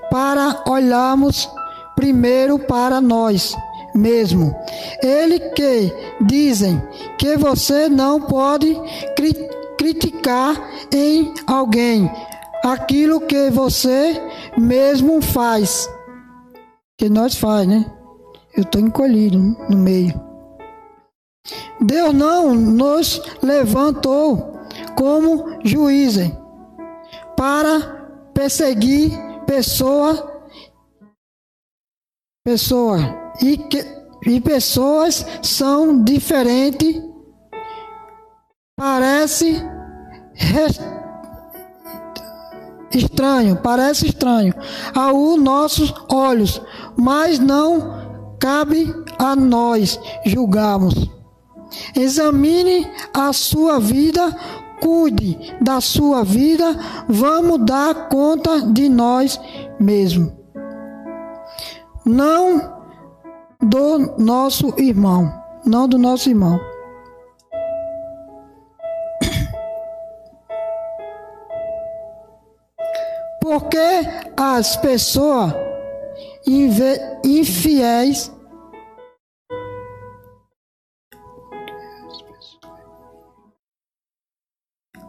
para 0.09 0.63
olharmos 0.69 1.49
primeiro 1.93 2.57
para 2.57 3.01
nós 3.01 3.53
mesmo. 3.93 4.55
Ele 5.03 5.37
que 5.49 5.91
dizem 6.21 6.81
que 7.17 7.35
você 7.35 7.89
não 7.89 8.21
pode 8.21 8.73
cri 9.17 9.33
criticar 9.77 10.55
em 10.93 11.33
alguém 11.45 12.09
aquilo 12.63 13.19
que 13.19 13.49
você 13.49 14.13
mesmo 14.57 15.21
faz. 15.21 15.89
Que 16.97 17.09
nós 17.09 17.35
faz, 17.35 17.67
né? 17.67 17.85
Eu 18.55 18.63
estou 18.63 18.79
encolhido 18.79 19.37
no 19.69 19.77
meio. 19.77 20.13
Deus 21.81 22.13
não 22.13 22.55
nos 22.55 23.21
levantou 23.43 24.57
como 24.95 25.59
juízes 25.65 26.31
para 27.45 27.79
perseguir 28.33 29.11
pessoa 29.45 30.41
pessoa 32.43 32.97
e, 33.39 33.55
que, 33.55 33.85
e 34.25 34.41
pessoas 34.41 35.23
são 35.43 36.03
diferentes. 36.03 37.03
Parece 38.75 39.63
estranho, 42.91 43.57
parece 43.57 44.07
estranho 44.07 44.53
aos 44.95 45.39
nossos 45.39 45.93
olhos, 46.11 46.59
mas 46.97 47.37
não 47.37 48.37
cabe 48.39 48.91
a 49.19 49.35
nós 49.35 49.99
julgarmos. 50.25 50.95
Examine 51.95 52.91
a 53.13 53.31
sua 53.33 53.79
vida, 53.79 54.35
cuide 54.81 55.55
da 55.61 55.81
sua 55.81 56.23
vida, 56.23 56.75
vamos 57.07 57.65
dar 57.65 58.07
conta 58.09 58.61
de 58.61 58.89
nós 58.89 59.39
mesmos. 59.79 60.31
Não 62.05 62.75
do 63.61 64.15
nosso 64.17 64.73
irmão, 64.77 65.31
não 65.65 65.87
do 65.87 65.97
nosso 65.97 66.29
irmão. 66.29 66.59
Porque 73.41 73.77
as 74.37 74.75
pessoas 74.77 75.53
infiéis 77.23 78.31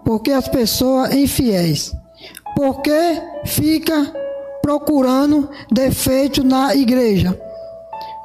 porque 0.06 0.30
as 0.30 0.46
pessoas 0.46 1.12
infiéis, 1.12 1.92
porque 2.54 3.20
fica 3.44 4.14
procurando 4.62 5.50
defeito 5.68 6.44
na 6.44 6.76
igreja 6.76 7.36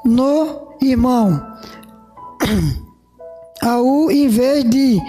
no 0.05 0.75
irmão, 0.79 1.41
ao 3.63 4.11
invés 4.11 4.63
de 4.63 5.01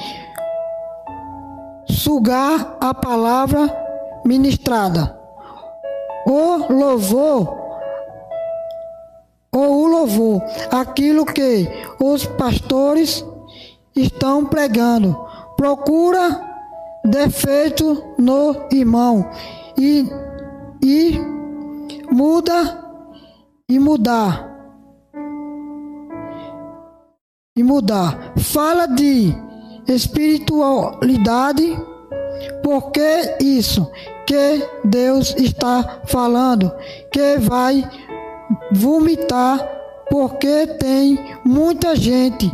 sugar 1.91 2.79
a 2.81 2.95
palavra 2.95 3.71
ministrada. 4.25 5.15
O 6.27 6.73
louvor, 6.73 7.55
ou 9.55 9.83
o 9.83 9.87
louvor, 9.89 10.43
aquilo 10.71 11.27
que 11.27 11.69
os 12.01 12.25
pastores 12.25 13.23
estão 13.95 14.47
pregando. 14.47 15.15
Procura 15.57 16.52
defeito 17.05 18.15
no 18.19 18.67
irmão. 18.71 19.29
E, 19.79 20.07
e 20.83 21.19
muda 22.11 22.83
e 23.69 23.79
mudar. 23.79 24.49
E 27.57 27.63
mudar. 27.63 28.33
Fala 28.39 28.87
de 28.87 29.35
espiritualidade, 29.87 31.77
porque 32.63 33.37
isso 33.41 33.91
que 34.27 34.67
Deus 34.85 35.35
está 35.37 36.03
falando, 36.07 36.73
que 37.11 37.39
vai 37.39 37.89
vomitar, 38.71 39.59
porque 40.09 40.67
tem 40.79 41.19
muita 41.45 41.97
gente 41.97 42.51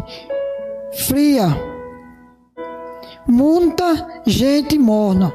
fria, 0.93 1.49
muita 3.29 4.23
gente 4.27 4.79
morna. 4.79 5.33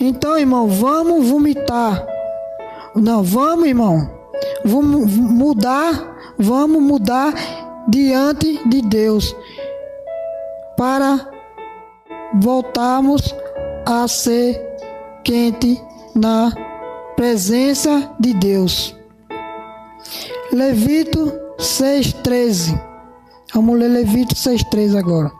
Então, 0.00 0.38
irmão, 0.38 0.68
vamos 0.68 1.28
vomitar 1.28 2.10
não, 2.94 3.22
vamos, 3.22 3.66
irmão. 3.66 4.10
Vamos 4.64 5.12
mudar, 5.16 6.34
vamos 6.38 6.82
mudar 6.82 7.32
diante 7.88 8.68
de 8.68 8.82
Deus 8.82 9.34
para 10.76 11.28
voltarmos 12.34 13.34
a 13.86 14.08
ser 14.08 14.60
quente 15.22 15.80
na 16.14 16.52
presença 17.14 18.10
de 18.18 18.34
Deus. 18.34 18.96
Levito 20.52 21.32
6,13. 21.58 22.80
Vamos 23.54 23.78
ler 23.78 23.88
Levito 23.88 24.34
6,13 24.34 24.98
agora. 24.98 25.39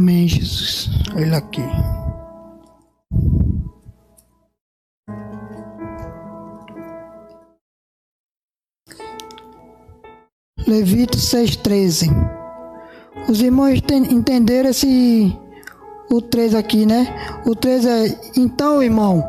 Amém, 0.00 0.26
Jesus. 0.26 0.88
Olha 1.14 1.36
aqui. 1.36 1.60
Levito 10.66 11.18
6,13. 11.18 12.08
Os 13.28 13.42
irmãos 13.42 13.78
entenderam 14.10 14.70
esse. 14.70 15.38
O 16.10 16.22
3 16.22 16.54
aqui, 16.54 16.86
né? 16.86 17.14
O 17.44 17.54
3 17.54 17.84
é. 17.84 18.20
Então, 18.38 18.82
irmão, 18.82 19.22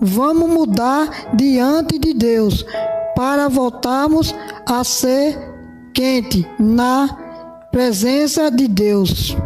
vamos 0.00 0.50
mudar 0.50 1.32
diante 1.36 1.96
de 1.96 2.12
Deus 2.12 2.66
para 3.14 3.46
voltarmos 3.46 4.34
a 4.66 4.82
ser 4.82 5.38
quente 5.94 6.44
na 6.58 7.06
presença 7.70 8.50
de 8.50 8.66
Deus. 8.66 9.36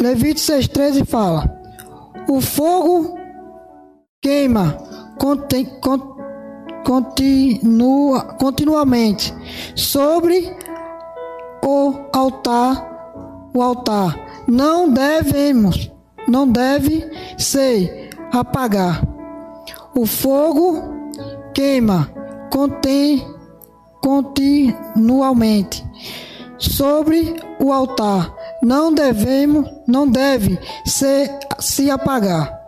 Levítico 0.00 0.52
6,13 0.52 1.04
fala: 1.04 1.60
O 2.26 2.40
fogo 2.40 3.18
queima 4.22 4.78
continua, 6.84 8.22
continuamente 8.38 9.34
sobre 9.74 10.56
o 11.62 11.94
altar, 12.14 13.50
o 13.54 13.60
altar. 13.60 14.18
Não 14.48 14.90
devemos, 14.90 15.92
não 16.26 16.48
deve 16.48 17.06
ser 17.36 18.08
apagar. 18.32 19.06
O 19.94 20.06
fogo 20.06 20.82
queima 21.52 22.10
contém 22.50 23.22
continuamente 24.00 25.84
sobre 26.56 27.36
o 27.60 27.70
altar. 27.70 28.39
Não 28.62 28.92
devemos, 28.92 29.68
não 29.86 30.08
deve 30.08 30.58
ser, 30.84 31.30
se 31.58 31.90
apagar. 31.90 32.58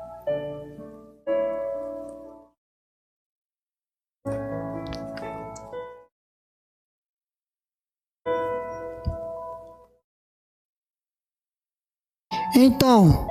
Então, 12.54 13.26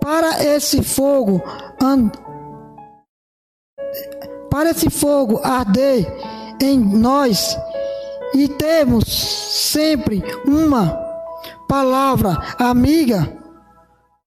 para 0.00 0.42
esse 0.42 0.82
fogo 0.82 1.42
para 4.50 4.70
esse 4.70 4.90
fogo 4.90 5.40
arder 5.44 6.06
em 6.60 6.78
nós 6.78 7.56
e 8.34 8.48
temos 8.48 9.04
sempre 9.06 10.22
uma 10.46 11.07
palavra 11.68 12.38
amiga 12.58 13.32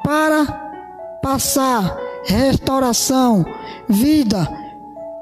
para 0.04 0.46
passar 1.22 1.98
restauração, 2.24 3.44
vida, 3.90 4.48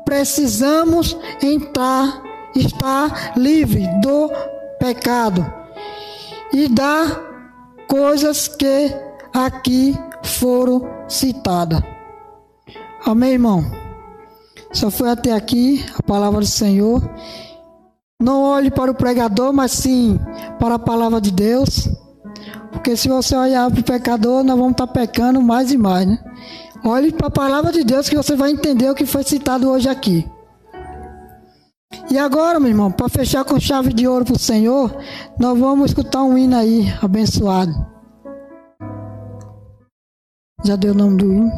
precisamos 0.05 1.17
entrar, 1.41 2.21
estar 2.55 3.34
livre 3.38 3.88
do 4.01 4.29
pecado 4.79 5.45
e 6.53 6.67
dar 6.67 7.21
coisas 7.88 8.47
que 8.47 8.93
aqui 9.34 9.97
foram 10.23 10.88
citadas. 11.08 11.82
Amém, 13.05 13.34
irmão? 13.34 13.63
Só 14.71 14.91
foi 14.91 15.10
até 15.10 15.32
aqui 15.32 15.84
a 15.97 16.03
palavra 16.03 16.41
do 16.41 16.45
Senhor. 16.45 17.01
Não 18.21 18.43
olhe 18.43 18.69
para 18.69 18.91
o 18.91 18.95
pregador, 18.95 19.53
mas 19.53 19.71
sim 19.71 20.19
para 20.60 20.75
a 20.75 20.79
palavra 20.79 21.21
de 21.21 21.32
Deus. 21.32 21.88
Porque 22.71 22.95
se 22.95 23.08
você 23.08 23.36
olhar 23.36 23.69
para 23.69 23.79
o 23.79 23.84
pecador, 23.84 24.43
nós 24.43 24.58
vamos 24.58 24.71
estar 24.71 24.88
pecando 24.88 25.41
mais 25.41 25.71
e 25.71 25.77
mais, 25.77 26.08
né? 26.08 26.17
Olhe 26.84 27.12
para 27.12 27.27
a 27.27 27.32
palavra 27.32 27.71
de 27.71 27.84
Deus 27.84 28.08
que 28.08 28.15
você 28.15 28.36
vai 28.36 28.51
entender 28.51 28.89
o 28.89 28.95
que 28.95 29.05
foi 29.05 29.23
citado 29.23 29.69
hoje 29.69 29.89
aqui. 29.89 30.25
E 32.10 32.17
agora, 32.17 32.60
meu 32.60 32.69
irmão, 32.69 32.91
para 32.91 33.10
fechar 33.10 33.43
com 33.43 33.60
chave 33.60 33.93
de 33.93 34.08
ouro 34.08 34.25
para 34.25 34.36
o 34.36 34.39
Senhor, 34.39 34.95
nós 35.39 35.58
vamos 35.58 35.91
escutar 35.91 36.23
um 36.23 36.38
hino 36.38 36.55
aí, 36.55 36.86
abençoado. 37.01 37.73
Já 40.63 40.75
deu 40.75 40.93
o 40.93 40.97
nome 40.97 41.17
do 41.17 41.34
hino? 41.34 41.51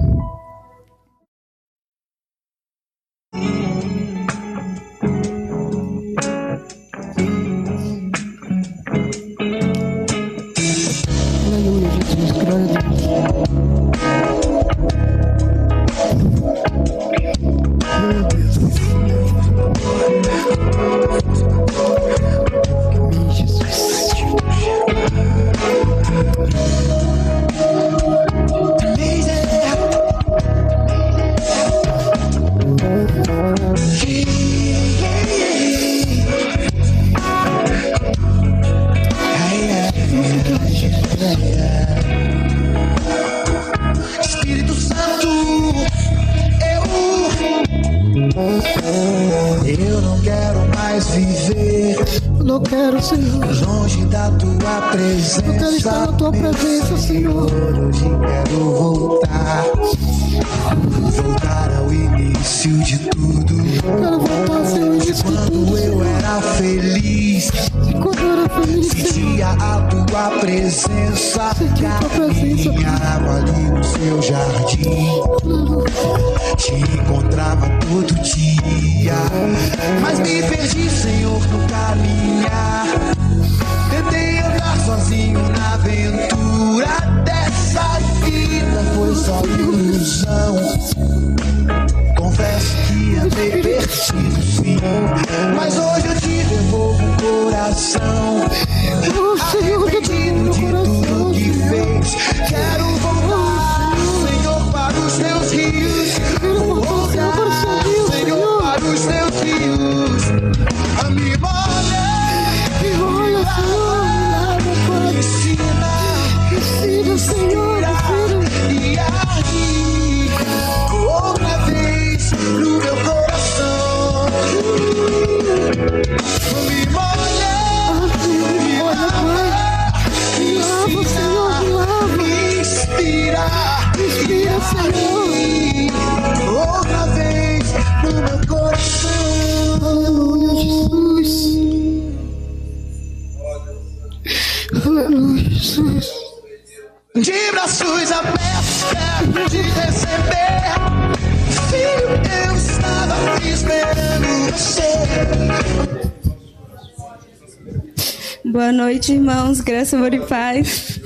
Noite, 159.02 159.14
irmãos. 159.14 159.62
Graça, 159.62 159.98
amor 159.98 160.14
e 160.14 160.20
paz. 160.20 161.00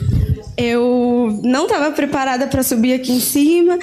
Eu 0.57 1.39
não 1.43 1.63
estava 1.63 1.91
preparada 1.91 2.45
para 2.45 2.61
subir 2.61 2.93
aqui 2.93 3.13
em 3.13 3.21
cima. 3.21 3.79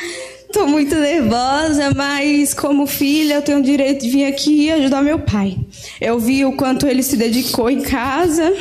Estou 0.46 0.66
muito 0.66 0.94
nervosa, 0.94 1.94
mas 1.96 2.52
como 2.52 2.86
filha 2.86 3.34
eu 3.34 3.42
tenho 3.42 3.60
o 3.60 3.62
direito 3.62 4.02
de 4.02 4.10
vir 4.10 4.26
aqui 4.26 4.64
e 4.64 4.70
ajudar 4.70 5.00
meu 5.00 5.18
pai. 5.18 5.56
Eu 5.98 6.18
vi 6.18 6.44
o 6.44 6.52
quanto 6.52 6.86
ele 6.86 7.02
se 7.02 7.16
dedicou 7.16 7.70
em 7.70 7.80
casa, 7.80 8.54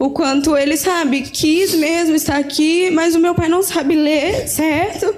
o 0.00 0.10
quanto 0.10 0.56
ele, 0.56 0.76
sabe, 0.76 1.22
quis 1.22 1.74
mesmo 1.74 2.16
estar 2.16 2.38
aqui, 2.38 2.90
mas 2.90 3.14
o 3.14 3.20
meu 3.20 3.36
pai 3.36 3.48
não 3.48 3.62
sabe 3.62 3.94
ler, 3.94 4.48
certo? 4.48 5.14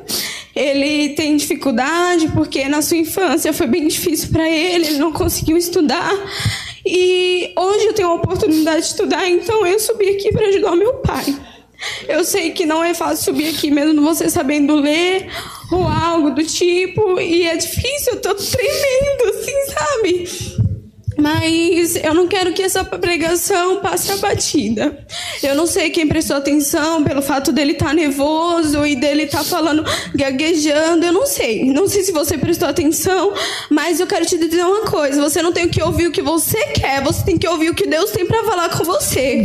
Ele 0.54 1.14
tem 1.14 1.38
dificuldade 1.38 2.28
porque 2.34 2.68
na 2.68 2.82
sua 2.82 2.98
infância 2.98 3.50
foi 3.54 3.66
bem 3.66 3.88
difícil 3.88 4.28
para 4.30 4.46
ele, 4.46 4.88
ele 4.88 4.98
não 4.98 5.10
conseguiu 5.10 5.56
estudar. 5.56 6.12
E 6.86 7.52
hoje 7.56 7.86
eu 7.86 7.92
tenho 7.94 8.08
a 8.08 8.14
oportunidade 8.14 8.80
de 8.80 8.86
estudar, 8.86 9.28
então 9.28 9.66
eu 9.66 9.78
subi 9.78 10.08
aqui 10.10 10.30
para 10.32 10.48
ajudar 10.48 10.76
meu 10.76 10.94
pai. 10.94 11.24
Eu 12.08 12.24
sei 12.24 12.50
que 12.52 12.66
não 12.66 12.82
é 12.82 12.94
fácil 12.94 13.24
subir 13.24 13.54
aqui 13.54 13.70
mesmo 13.70 14.02
você 14.02 14.28
sabendo 14.30 14.74
ler 14.74 15.28
ou 15.72 15.86
algo 15.86 16.30
do 16.30 16.44
tipo, 16.44 17.18
e 17.20 17.46
é 17.46 17.56
difícil, 17.56 18.14
eu 18.14 18.20
tô 18.20 18.34
tremendo, 18.34 19.24
assim, 19.30 19.72
sabe? 19.72 20.53
Mas 21.16 21.96
eu 21.96 22.14
não 22.14 22.26
quero 22.26 22.52
que 22.52 22.62
essa 22.62 22.84
pregação 22.84 23.80
passe 23.80 24.12
abatida. 24.12 24.98
Eu 25.42 25.54
não 25.54 25.66
sei 25.66 25.90
quem 25.90 26.06
prestou 26.06 26.36
atenção 26.36 27.02
pelo 27.04 27.22
fato 27.22 27.52
dele 27.52 27.72
estar 27.72 27.88
tá 27.88 27.94
nervoso 27.94 28.84
e 28.86 28.96
dele 28.96 29.24
estar 29.24 29.38
tá 29.38 29.44
falando, 29.44 29.84
gaguejando. 30.14 31.04
Eu 31.06 31.12
não 31.12 31.26
sei. 31.26 31.64
Não 31.64 31.88
sei 31.88 32.02
se 32.02 32.12
você 32.12 32.36
prestou 32.36 32.68
atenção, 32.68 33.32
mas 33.70 34.00
eu 34.00 34.06
quero 34.06 34.26
te 34.26 34.36
dizer 34.36 34.64
uma 34.64 34.82
coisa: 34.82 35.20
você 35.20 35.42
não 35.42 35.52
tem 35.52 35.68
que 35.68 35.82
ouvir 35.82 36.08
o 36.08 36.12
que 36.12 36.22
você 36.22 36.58
quer, 36.68 37.02
você 37.02 37.24
tem 37.24 37.38
que 37.38 37.46
ouvir 37.46 37.70
o 37.70 37.74
que 37.74 37.86
Deus 37.86 38.10
tem 38.10 38.26
para 38.26 38.44
falar 38.44 38.68
com 38.70 38.84
você. 38.84 39.44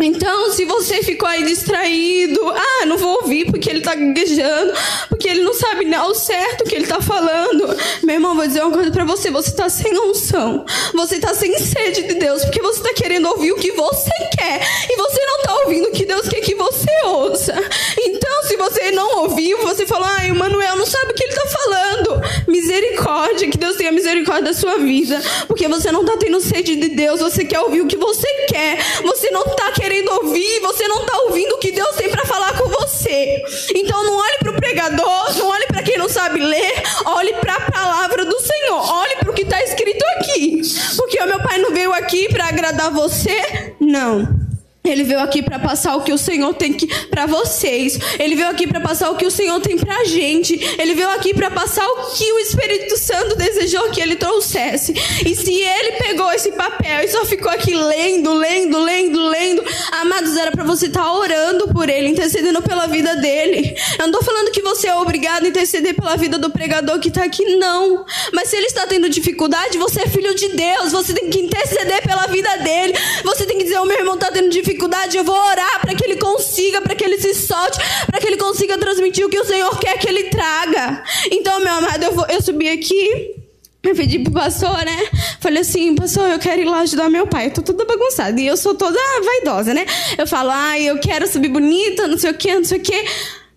Então, 0.00 0.52
se 0.52 0.64
você 0.64 1.02
ficou 1.02 1.28
aí 1.28 1.44
distraído, 1.44 2.40
ah, 2.48 2.86
não 2.86 2.96
vou 2.96 3.22
ouvir 3.22 3.46
porque 3.46 3.68
ele 3.68 3.80
tá 3.80 3.94
gaguejando, 3.94 4.72
porque 5.08 5.28
ele 5.28 5.42
não 5.42 5.52
sabe 5.52 5.92
ao 5.92 6.14
certo 6.14 6.62
o 6.62 6.64
que 6.64 6.74
ele 6.74 6.86
tá 6.86 7.00
falando. 7.00 7.76
Meu 8.04 8.14
irmão, 8.14 8.36
vou 8.36 8.46
dizer 8.46 8.62
uma 8.62 8.72
coisa 8.72 8.90
para 8.90 9.04
você: 9.04 9.30
você 9.30 9.50
tá 9.50 9.68
sem 9.68 9.98
unção, 9.98 10.64
você 10.94 11.18
tá 11.18 11.34
sem 11.34 11.58
sede 11.58 12.02
de 12.02 12.14
Deus, 12.14 12.44
porque 12.44 12.62
você 12.62 12.80
tá 12.80 12.94
querendo 12.94 13.26
ouvir 13.28 13.52
o 13.52 13.56
que 13.56 13.72
você 13.72 14.10
quer 14.36 14.60
e 14.88 14.96
você 14.96 15.26
não 15.26 15.42
tá 15.42 15.54
ouvindo 15.64 15.88
o 15.88 15.92
que 15.92 16.04
Deus 16.04 16.28
quer 16.28 16.40
que 16.40 16.54
você 16.54 16.90
ouça. 17.04 17.54
Então, 18.00 18.42
se 18.44 18.56
você 18.56 18.90
não 18.92 19.22
ouviu, 19.22 19.58
você 19.58 19.84
falou, 19.86 20.06
ai, 20.06 20.30
o 20.30 20.34
Manuel 20.34 20.76
não 20.76 20.86
sabe 20.86 21.12
o 21.12 21.14
que 21.14 21.24
ele 21.24 21.34
tá 21.34 21.46
falando. 21.46 22.22
Misericórdia, 22.46 23.50
que 23.50 23.58
Deus 23.58 23.76
tenha 23.76 23.90
misericórdia 23.90 24.44
da 24.44 24.54
sua 24.54 24.78
vida, 24.78 25.20
porque 25.46 25.66
você 25.66 25.90
não 25.90 26.04
tá 26.04 26.16
tendo 26.16 26.40
sede 26.40 26.76
de 26.76 26.88
Deus, 26.90 27.20
você 27.20 27.44
quer 27.44 27.60
ouvir 27.60 27.80
o 27.80 27.86
que 27.86 27.96
você 27.96 28.26
quer, 28.48 28.78
você 29.02 29.30
não 29.30 29.44
tá 29.44 29.72
querendo 29.72 29.87
querendo 29.88 30.12
ouvir, 30.22 30.60
você 30.60 30.86
não 30.86 31.00
está 31.00 31.16
ouvindo 31.22 31.54
o 31.54 31.58
que 31.58 31.72
Deus 31.72 31.96
tem 31.96 32.10
para 32.10 32.26
falar 32.26 32.58
com 32.58 32.68
você. 32.68 33.42
Então 33.74 34.04
não 34.04 34.18
olhe 34.18 34.38
para 34.38 34.50
o 34.50 34.54
pregador, 34.54 35.38
não 35.38 35.48
olhe 35.48 35.66
para 35.66 35.82
quem 35.82 35.96
não 35.96 36.10
sabe 36.10 36.40
ler, 36.40 36.82
olhe 37.06 37.32
para 37.34 37.54
a 37.54 37.70
palavra 37.70 38.26
do 38.26 38.38
Senhor, 38.38 38.92
olhe 38.92 39.16
para 39.16 39.30
o 39.30 39.34
que 39.34 39.42
está 39.42 39.62
escrito 39.62 40.04
aqui. 40.18 40.60
Porque 40.94 41.18
o 41.22 41.26
meu 41.26 41.40
pai 41.42 41.56
não 41.56 41.72
veio 41.72 41.90
aqui 41.94 42.28
para 42.28 42.48
agradar 42.48 42.92
você, 42.92 43.74
não. 43.80 44.47
Ele 44.90 45.04
veio 45.04 45.20
aqui 45.20 45.42
para 45.42 45.58
passar 45.58 45.96
o 45.96 46.02
que 46.02 46.12
o 46.12 46.18
Senhor 46.18 46.54
tem 46.54 46.72
para 47.10 47.26
vocês. 47.26 47.98
Ele 48.18 48.34
veio 48.34 48.48
aqui 48.48 48.66
para 48.66 48.80
passar 48.80 49.10
o 49.10 49.16
que 49.16 49.26
o 49.26 49.30
Senhor 49.30 49.60
tem 49.60 49.76
para 49.76 49.98
a 49.98 50.04
gente. 50.04 50.58
Ele 50.78 50.94
veio 50.94 51.10
aqui 51.10 51.34
para 51.34 51.50
passar 51.50 51.86
o 51.86 52.14
que 52.16 52.32
o 52.32 52.38
Espírito 52.38 52.96
Santo 52.96 53.36
desejou 53.36 53.90
que 53.90 54.00
ele 54.00 54.16
trouxesse. 54.16 54.94
E 55.26 55.34
se 55.36 55.54
ele 55.54 55.92
pegou 55.92 56.32
esse 56.32 56.52
papel 56.52 57.04
e 57.04 57.08
só 57.08 57.24
ficou 57.24 57.50
aqui 57.50 57.74
lendo, 57.74 58.32
lendo, 58.32 58.78
lendo, 58.78 59.28
lendo, 59.28 59.64
amados, 59.92 60.36
era 60.36 60.50
para 60.50 60.64
você 60.64 60.86
estar 60.86 61.02
tá 61.02 61.12
orando 61.12 61.68
por 61.68 61.88
ele, 61.88 62.08
intercedendo 62.08 62.62
pela 62.62 62.86
vida 62.86 63.16
dele. 63.16 63.76
Eu 63.98 64.06
não 64.06 64.12
tô 64.12 64.22
falando 64.22 64.50
que 64.50 64.62
você 64.62 64.88
é 64.88 64.94
obrigado 64.94 65.44
a 65.44 65.48
interceder 65.48 65.94
pela 65.94 66.16
vida 66.16 66.38
do 66.38 66.50
pregador 66.50 66.98
que 66.98 67.08
está 67.08 67.24
aqui, 67.24 67.44
não. 67.56 68.04
Mas 68.32 68.48
se 68.48 68.56
ele 68.56 68.66
está 68.66 68.86
tendo 68.86 69.08
dificuldade, 69.08 69.78
você 69.78 70.02
é 70.02 70.08
filho 70.08 70.34
de 70.34 70.48
Deus. 70.48 70.92
Você 70.92 71.12
tem 71.12 71.28
que 71.28 71.40
interceder 71.40 72.02
pela 72.02 72.26
vida 72.26 72.56
dele. 72.58 72.94
Você 73.24 73.44
tem 73.44 73.58
que 73.58 73.64
dizer: 73.64 73.78
o 73.78 73.84
meu 73.84 73.98
irmão 73.98 74.14
está 74.14 74.30
tendo 74.30 74.48
dificuldade 74.48 74.77
dificuldade, 74.78 75.16
eu 75.16 75.24
vou 75.24 75.34
orar 75.34 75.80
para 75.80 75.94
que 75.94 76.04
ele 76.04 76.16
consiga, 76.16 76.80
para 76.80 76.94
que 76.94 77.04
ele 77.04 77.18
se 77.18 77.34
solte, 77.34 77.78
para 78.06 78.20
que 78.20 78.26
ele 78.26 78.36
consiga 78.36 78.78
transmitir 78.78 79.26
o 79.26 79.28
que 79.28 79.38
o 79.38 79.44
Senhor 79.44 79.76
quer 79.78 79.98
que 79.98 80.08
ele 80.08 80.24
traga. 80.24 81.02
Então, 81.32 81.60
meu 81.60 81.72
amado, 81.72 82.04
eu, 82.04 82.14
vou, 82.14 82.26
eu 82.28 82.40
subi 82.40 82.68
aqui. 82.68 83.34
Eu 83.82 83.94
pedi 83.94 84.18
pro 84.18 84.32
pastor, 84.32 84.76
né? 84.84 85.08
Falei 85.40 85.62
assim, 85.62 85.94
pastor, 85.94 86.28
eu 86.30 86.38
quero 86.38 86.60
ir 86.60 86.64
lá 86.64 86.80
ajudar 86.80 87.08
meu 87.08 87.26
pai. 87.26 87.46
Eu 87.46 87.52
tô 87.52 87.62
toda 87.62 87.84
bagunçada. 87.84 88.40
E 88.40 88.46
eu 88.46 88.56
sou 88.56 88.74
toda 88.74 88.98
vaidosa, 89.24 89.72
né? 89.72 89.86
Eu 90.16 90.26
falo, 90.26 90.50
ai, 90.50 90.82
eu 90.82 90.98
quero 90.98 91.26
subir 91.26 91.48
bonita, 91.48 92.06
não 92.06 92.18
sei 92.18 92.30
o 92.30 92.34
quê, 92.34 92.54
não 92.54 92.64
sei 92.64 92.78
o 92.78 92.82
quê. 92.82 93.04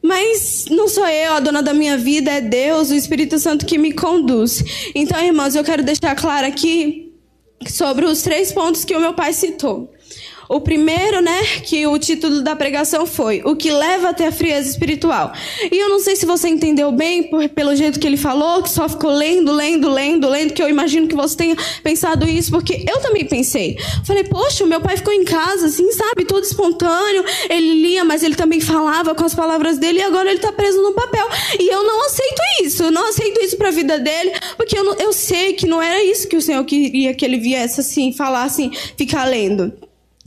Mas 0.01 0.65
não 0.69 0.87
sou 0.87 1.07
eu, 1.07 1.33
a 1.33 1.39
dona 1.39 1.61
da 1.61 1.73
minha 1.73 1.97
vida 1.97 2.31
é 2.31 2.41
Deus, 2.41 2.89
o 2.89 2.95
Espírito 2.95 3.37
Santo 3.39 3.65
que 3.65 3.77
me 3.77 3.91
conduz. 3.91 4.63
Então, 4.95 5.19
irmãos, 5.23 5.55
eu 5.55 5.63
quero 5.63 5.83
deixar 5.83 6.15
claro 6.15 6.47
aqui 6.47 7.11
sobre 7.67 8.05
os 8.05 8.21
três 8.21 8.51
pontos 8.51 8.85
que 8.85 8.95
o 8.95 8.99
meu 8.99 9.13
pai 9.13 9.33
citou. 9.33 9.91
O 10.51 10.59
primeiro, 10.59 11.21
né, 11.21 11.45
que 11.63 11.87
o 11.87 11.97
título 11.97 12.41
da 12.41 12.53
pregação 12.57 13.05
foi 13.05 13.41
O 13.45 13.55
que 13.55 13.71
leva 13.71 14.09
até 14.09 14.27
a 14.27 14.33
frieza 14.33 14.69
espiritual. 14.69 15.31
E 15.71 15.77
eu 15.77 15.87
não 15.87 16.01
sei 16.01 16.17
se 16.17 16.25
você 16.25 16.49
entendeu 16.49 16.91
bem 16.91 17.23
por, 17.23 17.47
pelo 17.47 17.73
jeito 17.73 17.97
que 17.97 18.05
ele 18.05 18.17
falou, 18.17 18.61
que 18.61 18.69
só 18.69 18.89
ficou 18.89 19.11
lendo, 19.11 19.53
lendo, 19.53 19.89
lendo, 19.89 20.27
lendo, 20.27 20.53
que 20.53 20.61
eu 20.61 20.67
imagino 20.67 21.07
que 21.07 21.15
você 21.15 21.37
tenha 21.37 21.55
pensado 21.81 22.27
isso, 22.27 22.51
porque 22.51 22.83
eu 22.85 22.99
também 22.99 23.23
pensei. 23.23 23.77
Falei, 24.05 24.25
poxa, 24.25 24.65
meu 24.65 24.81
pai 24.81 24.97
ficou 24.97 25.13
em 25.13 25.23
casa, 25.23 25.67
assim, 25.67 25.89
sabe, 25.93 26.25
todo 26.25 26.43
espontâneo. 26.43 27.23
Ele 27.49 27.81
lia, 27.81 28.03
mas 28.03 28.21
ele 28.21 28.35
também 28.35 28.59
falava 28.59 29.15
com 29.15 29.23
as 29.23 29.33
palavras 29.33 29.77
dele 29.77 29.99
e 29.99 30.03
agora 30.03 30.27
ele 30.27 30.39
está 30.39 30.51
preso 30.51 30.81
no 30.81 30.91
papel. 30.91 31.29
E 31.61 31.73
eu 31.73 31.81
não 31.81 32.05
aceito 32.07 32.41
isso, 32.65 32.83
eu 32.83 32.91
não 32.91 33.07
aceito 33.07 33.39
isso 33.39 33.55
para 33.55 33.69
a 33.69 33.71
vida 33.71 33.97
dele, 33.97 34.33
porque 34.57 34.77
eu, 34.77 34.83
não, 34.83 34.95
eu 34.95 35.13
sei 35.13 35.53
que 35.53 35.65
não 35.65 35.81
era 35.81 36.03
isso 36.03 36.27
que 36.27 36.35
o 36.35 36.41
Senhor 36.41 36.65
queria 36.65 37.13
que 37.13 37.23
ele 37.23 37.39
viesse 37.39 37.79
assim, 37.79 38.11
falar 38.11 38.43
assim, 38.43 38.69
ficar 38.97 39.23
lendo. 39.23 39.71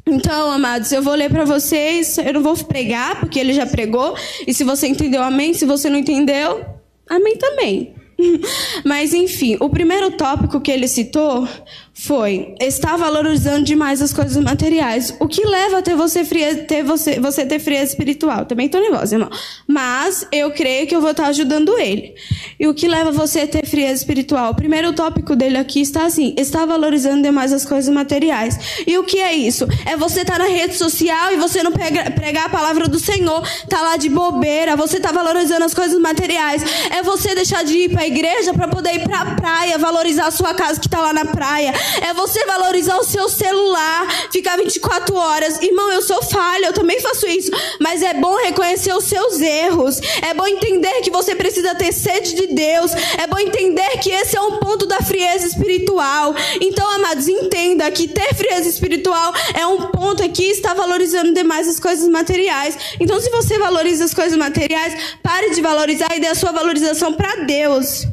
Então, 0.06 0.50
amados, 0.50 0.92
eu 0.92 1.02
vou 1.02 1.14
ler 1.14 1.30
para 1.30 1.44
vocês. 1.44 2.18
Eu 2.18 2.34
não 2.34 2.42
vou 2.42 2.56
pregar, 2.56 3.20
porque 3.20 3.38
ele 3.38 3.52
já 3.52 3.66
pregou. 3.66 4.14
E 4.46 4.52
se 4.52 4.62
você 4.62 4.86
entendeu, 4.86 5.22
amém. 5.22 5.54
Se 5.54 5.64
você 5.64 5.88
não 5.88 5.98
entendeu, 5.98 6.64
amém 7.08 7.36
também. 7.36 7.94
Mas, 8.84 9.14
enfim, 9.14 9.56
o 9.60 9.68
primeiro 9.68 10.10
tópico 10.12 10.60
que 10.60 10.70
ele 10.70 10.88
citou 10.88 11.48
foi 11.96 12.56
estar 12.60 12.96
valorizando 12.96 13.64
demais 13.64 14.02
as 14.02 14.12
coisas 14.12 14.36
materiais, 14.42 15.16
o 15.20 15.28
que 15.28 15.46
leva 15.46 15.78
a 15.78 15.82
ter 15.82 15.94
você 15.94 16.24
fria, 16.24 16.64
ter 16.64 16.82
você, 16.82 17.20
você 17.20 17.46
ter 17.46 17.60
frieza 17.60 17.92
espiritual. 17.92 18.44
Também 18.44 18.68
tô 18.68 18.80
nervosa, 18.80 19.14
irmão. 19.14 19.30
Mas 19.66 20.26
eu 20.32 20.50
creio 20.50 20.88
que 20.88 20.94
eu 20.94 21.00
vou 21.00 21.12
estar 21.12 21.28
ajudando 21.28 21.78
ele. 21.78 22.14
E 22.58 22.66
o 22.66 22.74
que 22.74 22.88
leva 22.88 23.12
você 23.12 23.40
a 23.40 23.46
ter 23.46 23.64
frieza 23.64 23.94
espiritual? 23.94 24.50
O 24.50 24.56
primeiro 24.56 24.92
tópico 24.92 25.36
dele 25.36 25.56
aqui 25.56 25.80
está 25.80 26.04
assim: 26.04 26.34
estar 26.36 26.66
valorizando 26.66 27.22
demais 27.22 27.52
as 27.52 27.64
coisas 27.64 27.94
materiais. 27.94 28.58
E 28.84 28.98
o 28.98 29.04
que 29.04 29.20
é 29.20 29.32
isso? 29.32 29.66
É 29.86 29.96
você 29.96 30.22
estar 30.22 30.38
na 30.38 30.46
rede 30.46 30.74
social 30.74 31.32
e 31.32 31.36
você 31.36 31.62
não 31.62 31.70
pega, 31.70 32.10
pregar 32.10 32.46
a 32.46 32.48
palavra 32.48 32.88
do 32.88 32.98
Senhor, 32.98 33.40
tá 33.68 33.80
lá 33.80 33.96
de 33.96 34.08
bobeira, 34.08 34.76
você 34.76 34.98
tá 34.98 35.12
valorizando 35.12 35.64
as 35.64 35.72
coisas 35.72 35.98
materiais. 36.00 36.62
É 36.90 37.04
você 37.04 37.36
deixar 37.36 37.64
de 37.64 37.78
ir 37.78 37.90
para 37.90 38.02
a 38.02 38.06
igreja 38.06 38.52
para 38.52 38.66
poder 38.66 38.96
ir 38.96 39.04
para 39.04 39.20
a 39.20 39.34
praia, 39.36 39.78
valorizar 39.78 40.26
a 40.26 40.30
sua 40.32 40.54
casa 40.54 40.80
que 40.80 40.88
tá 40.88 41.00
lá 41.00 41.12
na 41.12 41.24
praia 41.24 41.72
é 42.02 42.14
você 42.14 42.44
valorizar 42.44 42.96
o 42.98 43.04
seu 43.04 43.28
celular, 43.28 44.28
ficar 44.30 44.56
24 44.56 45.14
horas. 45.14 45.60
Irmão, 45.62 45.90
eu 45.92 46.02
sou 46.02 46.22
falha, 46.22 46.66
eu 46.66 46.72
também 46.72 47.00
faço 47.00 47.26
isso. 47.26 47.50
Mas 47.80 48.02
é 48.02 48.14
bom 48.14 48.36
reconhecer 48.36 48.94
os 48.94 49.04
seus 49.04 49.40
erros. 49.40 50.00
É 50.22 50.34
bom 50.34 50.46
entender 50.46 51.00
que 51.02 51.10
você 51.10 51.34
precisa 51.34 51.74
ter 51.74 51.92
sede 51.92 52.34
de 52.34 52.46
Deus. 52.48 52.92
É 53.18 53.26
bom 53.26 53.38
entender 53.38 53.98
que 53.98 54.10
esse 54.10 54.36
é 54.36 54.40
um 54.40 54.58
ponto 54.58 54.86
da 54.86 55.00
frieza 55.00 55.46
espiritual. 55.46 56.34
Então, 56.60 56.88
amados, 56.90 57.28
entenda 57.28 57.90
que 57.90 58.08
ter 58.08 58.34
frieza 58.34 58.68
espiritual 58.68 59.32
é 59.54 59.66
um 59.66 59.86
ponto 59.88 60.22
aqui 60.22 60.44
está 60.44 60.74
valorizando 60.74 61.32
demais 61.32 61.68
as 61.68 61.80
coisas 61.80 62.08
materiais. 62.08 62.76
Então, 63.00 63.20
se 63.20 63.30
você 63.30 63.58
valoriza 63.58 64.04
as 64.04 64.14
coisas 64.14 64.36
materiais, 64.36 64.94
pare 65.22 65.50
de 65.50 65.60
valorizar 65.60 66.08
e 66.14 66.20
dê 66.20 66.28
a 66.28 66.34
sua 66.34 66.52
valorização 66.52 67.12
para 67.14 67.44
Deus. 67.44 68.06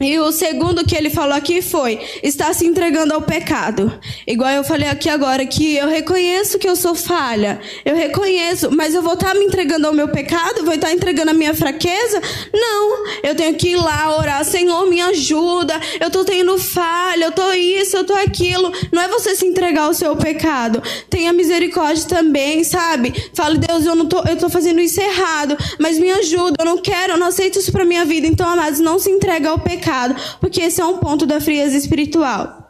E 0.00 0.18
o 0.18 0.32
segundo 0.32 0.84
que 0.84 0.96
ele 0.96 1.08
falou 1.08 1.34
aqui 1.34 1.62
foi: 1.62 2.00
está 2.22 2.52
se 2.52 2.66
entregando 2.66 3.14
ao 3.14 3.22
pecado. 3.22 3.92
Igual 4.26 4.50
eu 4.50 4.64
falei 4.64 4.88
aqui 4.88 5.08
agora, 5.08 5.46
que 5.46 5.76
eu 5.76 5.88
reconheço 5.88 6.58
que 6.58 6.68
eu 6.68 6.74
sou 6.74 6.94
falha. 6.94 7.60
Eu 7.84 7.94
reconheço, 7.94 8.70
mas 8.74 8.94
eu 8.94 9.02
vou 9.02 9.14
estar 9.14 9.34
me 9.34 9.44
entregando 9.44 9.86
ao 9.86 9.94
meu 9.94 10.08
pecado? 10.08 10.64
Vou 10.64 10.74
estar 10.74 10.92
entregando 10.92 11.30
a 11.30 11.34
minha 11.34 11.54
fraqueza? 11.54 12.20
Não. 12.52 13.04
Eu 13.22 13.34
tenho 13.34 13.54
que 13.54 13.70
ir 13.70 13.76
lá 13.76 14.16
orar: 14.16 14.44
Senhor, 14.44 14.86
me 14.88 15.00
ajuda. 15.00 15.80
Eu 16.00 16.08
estou 16.08 16.24
tendo 16.24 16.58
falha, 16.58 17.24
eu 17.26 17.30
estou 17.30 17.54
isso, 17.54 17.96
eu 17.96 18.02
estou 18.02 18.16
aquilo. 18.16 18.72
Não 18.92 19.00
é 19.00 19.08
você 19.08 19.36
se 19.36 19.46
entregar 19.46 19.82
ao 19.82 19.94
seu 19.94 20.16
pecado. 20.16 20.82
Tenha 21.08 21.32
misericórdia 21.32 22.04
também, 22.06 22.64
sabe? 22.64 23.30
Fale, 23.32 23.58
Deus, 23.58 23.86
eu 23.86 23.94
não 23.94 24.06
tô, 24.06 24.22
eu 24.24 24.36
tô 24.36 24.50
fazendo 24.50 24.80
isso 24.80 25.00
errado, 25.00 25.56
mas 25.78 25.98
me 25.98 26.10
ajuda. 26.10 26.56
Eu 26.58 26.64
não 26.64 26.78
quero, 26.78 27.12
eu 27.12 27.18
não 27.18 27.28
aceito 27.28 27.58
isso 27.58 27.70
para 27.70 27.84
minha 27.84 28.04
vida. 28.04 28.26
Então, 28.26 28.48
amados, 28.48 28.80
não 28.80 28.98
se 28.98 29.10
entrega 29.10 29.50
ao 29.50 29.58
pecado 29.58 29.83
pecado, 29.84 30.16
porque 30.40 30.62
esse 30.62 30.80
é 30.80 30.84
um 30.84 30.96
ponto 30.96 31.26
da 31.26 31.40
frieza 31.40 31.76
espiritual. 31.76 32.63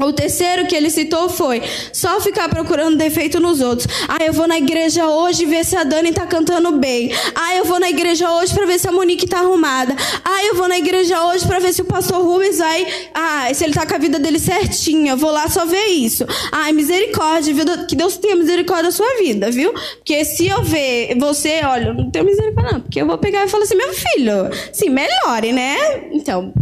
O 0.00 0.12
terceiro 0.12 0.66
que 0.66 0.76
ele 0.76 0.90
citou 0.90 1.28
foi 1.28 1.60
só 1.92 2.20
ficar 2.20 2.48
procurando 2.48 2.96
defeito 2.96 3.40
nos 3.40 3.60
outros. 3.60 3.88
Ah, 4.06 4.24
eu 4.24 4.32
vou 4.32 4.46
na 4.46 4.56
igreja 4.56 5.08
hoje 5.08 5.44
ver 5.44 5.64
se 5.64 5.76
a 5.76 5.82
Dani 5.82 6.12
tá 6.12 6.26
cantando 6.26 6.72
bem. 6.72 7.10
Ah, 7.34 7.56
eu 7.56 7.64
vou 7.64 7.80
na 7.80 7.90
igreja 7.90 8.30
hoje 8.30 8.54
para 8.54 8.64
ver 8.64 8.78
se 8.78 8.88
a 8.88 8.92
Monique 8.92 9.26
tá 9.26 9.40
arrumada. 9.40 9.96
Ah, 10.24 10.44
eu 10.44 10.54
vou 10.54 10.68
na 10.68 10.78
igreja 10.78 11.24
hoje 11.26 11.46
para 11.46 11.58
ver 11.58 11.72
se 11.72 11.82
o 11.82 11.84
pastor 11.84 12.22
Rubens 12.22 12.58
vai. 12.58 12.86
Ah, 13.12 13.52
se 13.52 13.64
ele 13.64 13.74
tá 13.74 13.84
com 13.84 13.94
a 13.94 13.98
vida 13.98 14.18
dele 14.18 14.38
certinha. 14.38 15.16
Vou 15.16 15.32
lá 15.32 15.48
só 15.48 15.66
ver 15.66 15.86
isso. 15.86 16.24
Ai, 16.52 16.72
misericórdia, 16.72 17.52
viu? 17.52 17.64
Que 17.86 17.96
Deus 17.96 18.16
tenha 18.16 18.36
misericórdia 18.36 18.84
da 18.84 18.92
sua 18.92 19.18
vida, 19.18 19.50
viu? 19.50 19.72
Porque 19.72 20.24
se 20.24 20.46
eu 20.46 20.62
ver 20.62 21.16
você, 21.18 21.60
olha, 21.64 21.92
não 21.92 22.10
tenho 22.10 22.24
misericórdia, 22.24 22.72
não. 22.72 22.80
Porque 22.80 23.00
eu 23.00 23.06
vou 23.06 23.18
pegar 23.18 23.44
e 23.44 23.48
falar 23.48 23.64
assim, 23.64 23.76
meu 23.76 23.92
filho, 23.92 24.32
sim, 24.72 24.90
melhore, 24.90 25.52
né? 25.52 25.76
Então, 26.12 26.52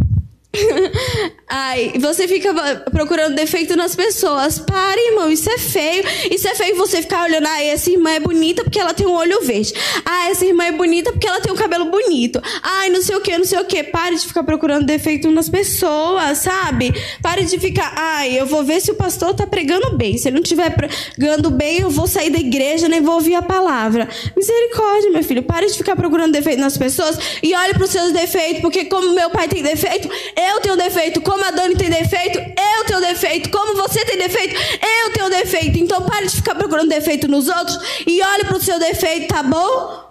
Ai, 1.49 1.93
você 1.99 2.27
fica 2.27 2.53
procurando 2.91 3.35
defeito 3.35 3.75
nas 3.75 3.95
pessoas. 3.95 4.59
Pare, 4.59 4.99
irmão, 5.09 5.31
isso 5.31 5.49
é 5.49 5.57
feio. 5.57 6.03
Isso 6.29 6.47
é 6.47 6.55
feio 6.55 6.75
você 6.75 7.01
ficar 7.01 7.23
olhando, 7.23 7.47
ah, 7.47 7.63
essa 7.63 7.89
irmã 7.89 8.11
é 8.11 8.19
bonita 8.19 8.63
porque 8.63 8.79
ela 8.79 8.93
tem 8.93 9.07
um 9.07 9.13
olho 9.13 9.41
verde. 9.41 9.73
Ah, 10.05 10.29
essa 10.29 10.45
irmã 10.45 10.65
é 10.65 10.71
bonita 10.71 11.11
porque 11.11 11.27
ela 11.27 11.39
tem 11.39 11.51
um 11.51 11.55
cabelo 11.55 11.85
bonito. 11.85 12.41
Ai, 12.61 12.89
não 12.89 13.01
sei 13.01 13.15
o 13.15 13.21
que, 13.21 13.37
não 13.37 13.45
sei 13.45 13.59
o 13.59 13.65
que. 13.65 13.83
Pare 13.83 14.15
de 14.15 14.27
ficar 14.27 14.43
procurando 14.43 14.85
defeito 14.85 15.31
nas 15.31 15.47
pessoas, 15.47 16.39
sabe? 16.39 16.93
Pare 17.21 17.45
de 17.45 17.57
ficar, 17.59 17.93
ai, 17.95 18.39
eu 18.39 18.45
vou 18.45 18.63
ver 18.63 18.81
se 18.81 18.91
o 18.91 18.95
pastor 18.95 19.33
tá 19.33 19.47
pregando 19.47 19.95
bem. 19.95 20.17
Se 20.17 20.27
ele 20.27 20.35
não 20.35 20.43
estiver 20.43 20.69
pregando 20.75 21.49
bem, 21.49 21.79
eu 21.79 21.89
vou 21.89 22.07
sair 22.07 22.29
da 22.29 22.39
igreja, 22.39 22.89
nem 22.89 23.01
vou 23.01 23.15
ouvir 23.15 23.35
a 23.35 23.41
palavra. 23.41 24.07
Misericórdia, 24.35 25.11
meu 25.11 25.23
filho. 25.23 25.43
Pare 25.43 25.67
de 25.67 25.77
ficar 25.77 25.95
procurando 25.95 26.33
defeito 26.33 26.59
nas 26.59 26.77
pessoas 26.77 27.17
e 27.41 27.55
olhe 27.55 27.73
para 27.73 27.83
os 27.83 27.89
seus 27.89 28.11
defeitos, 28.11 28.61
porque 28.61 28.85
como 28.85 29.13
meu 29.13 29.29
pai 29.29 29.47
tem 29.47 29.63
defeito, 29.63 30.09
eu 30.35 30.46
tenho 30.61 30.75
defeito. 30.75 31.21
Como 31.21 31.43
a 31.43 31.51
Dani 31.51 31.75
tem 31.75 31.89
defeito, 31.89 32.39
eu 32.39 32.85
tenho 32.85 33.01
defeito. 33.01 33.49
Como 33.49 33.75
você 33.75 34.03
tem 34.05 34.17
defeito, 34.17 34.55
eu 34.55 35.13
tenho 35.13 35.29
defeito. 35.29 35.77
Então 35.77 36.01
pare 36.01 36.27
de 36.27 36.35
ficar 36.35 36.55
procurando 36.55 36.89
defeito 36.89 37.27
nos 37.27 37.47
outros 37.47 37.77
e 38.05 38.21
olhe 38.21 38.43
para 38.45 38.57
o 38.57 38.61
seu 38.61 38.79
defeito, 38.79 39.27
tá 39.27 39.43
bom? 39.43 40.07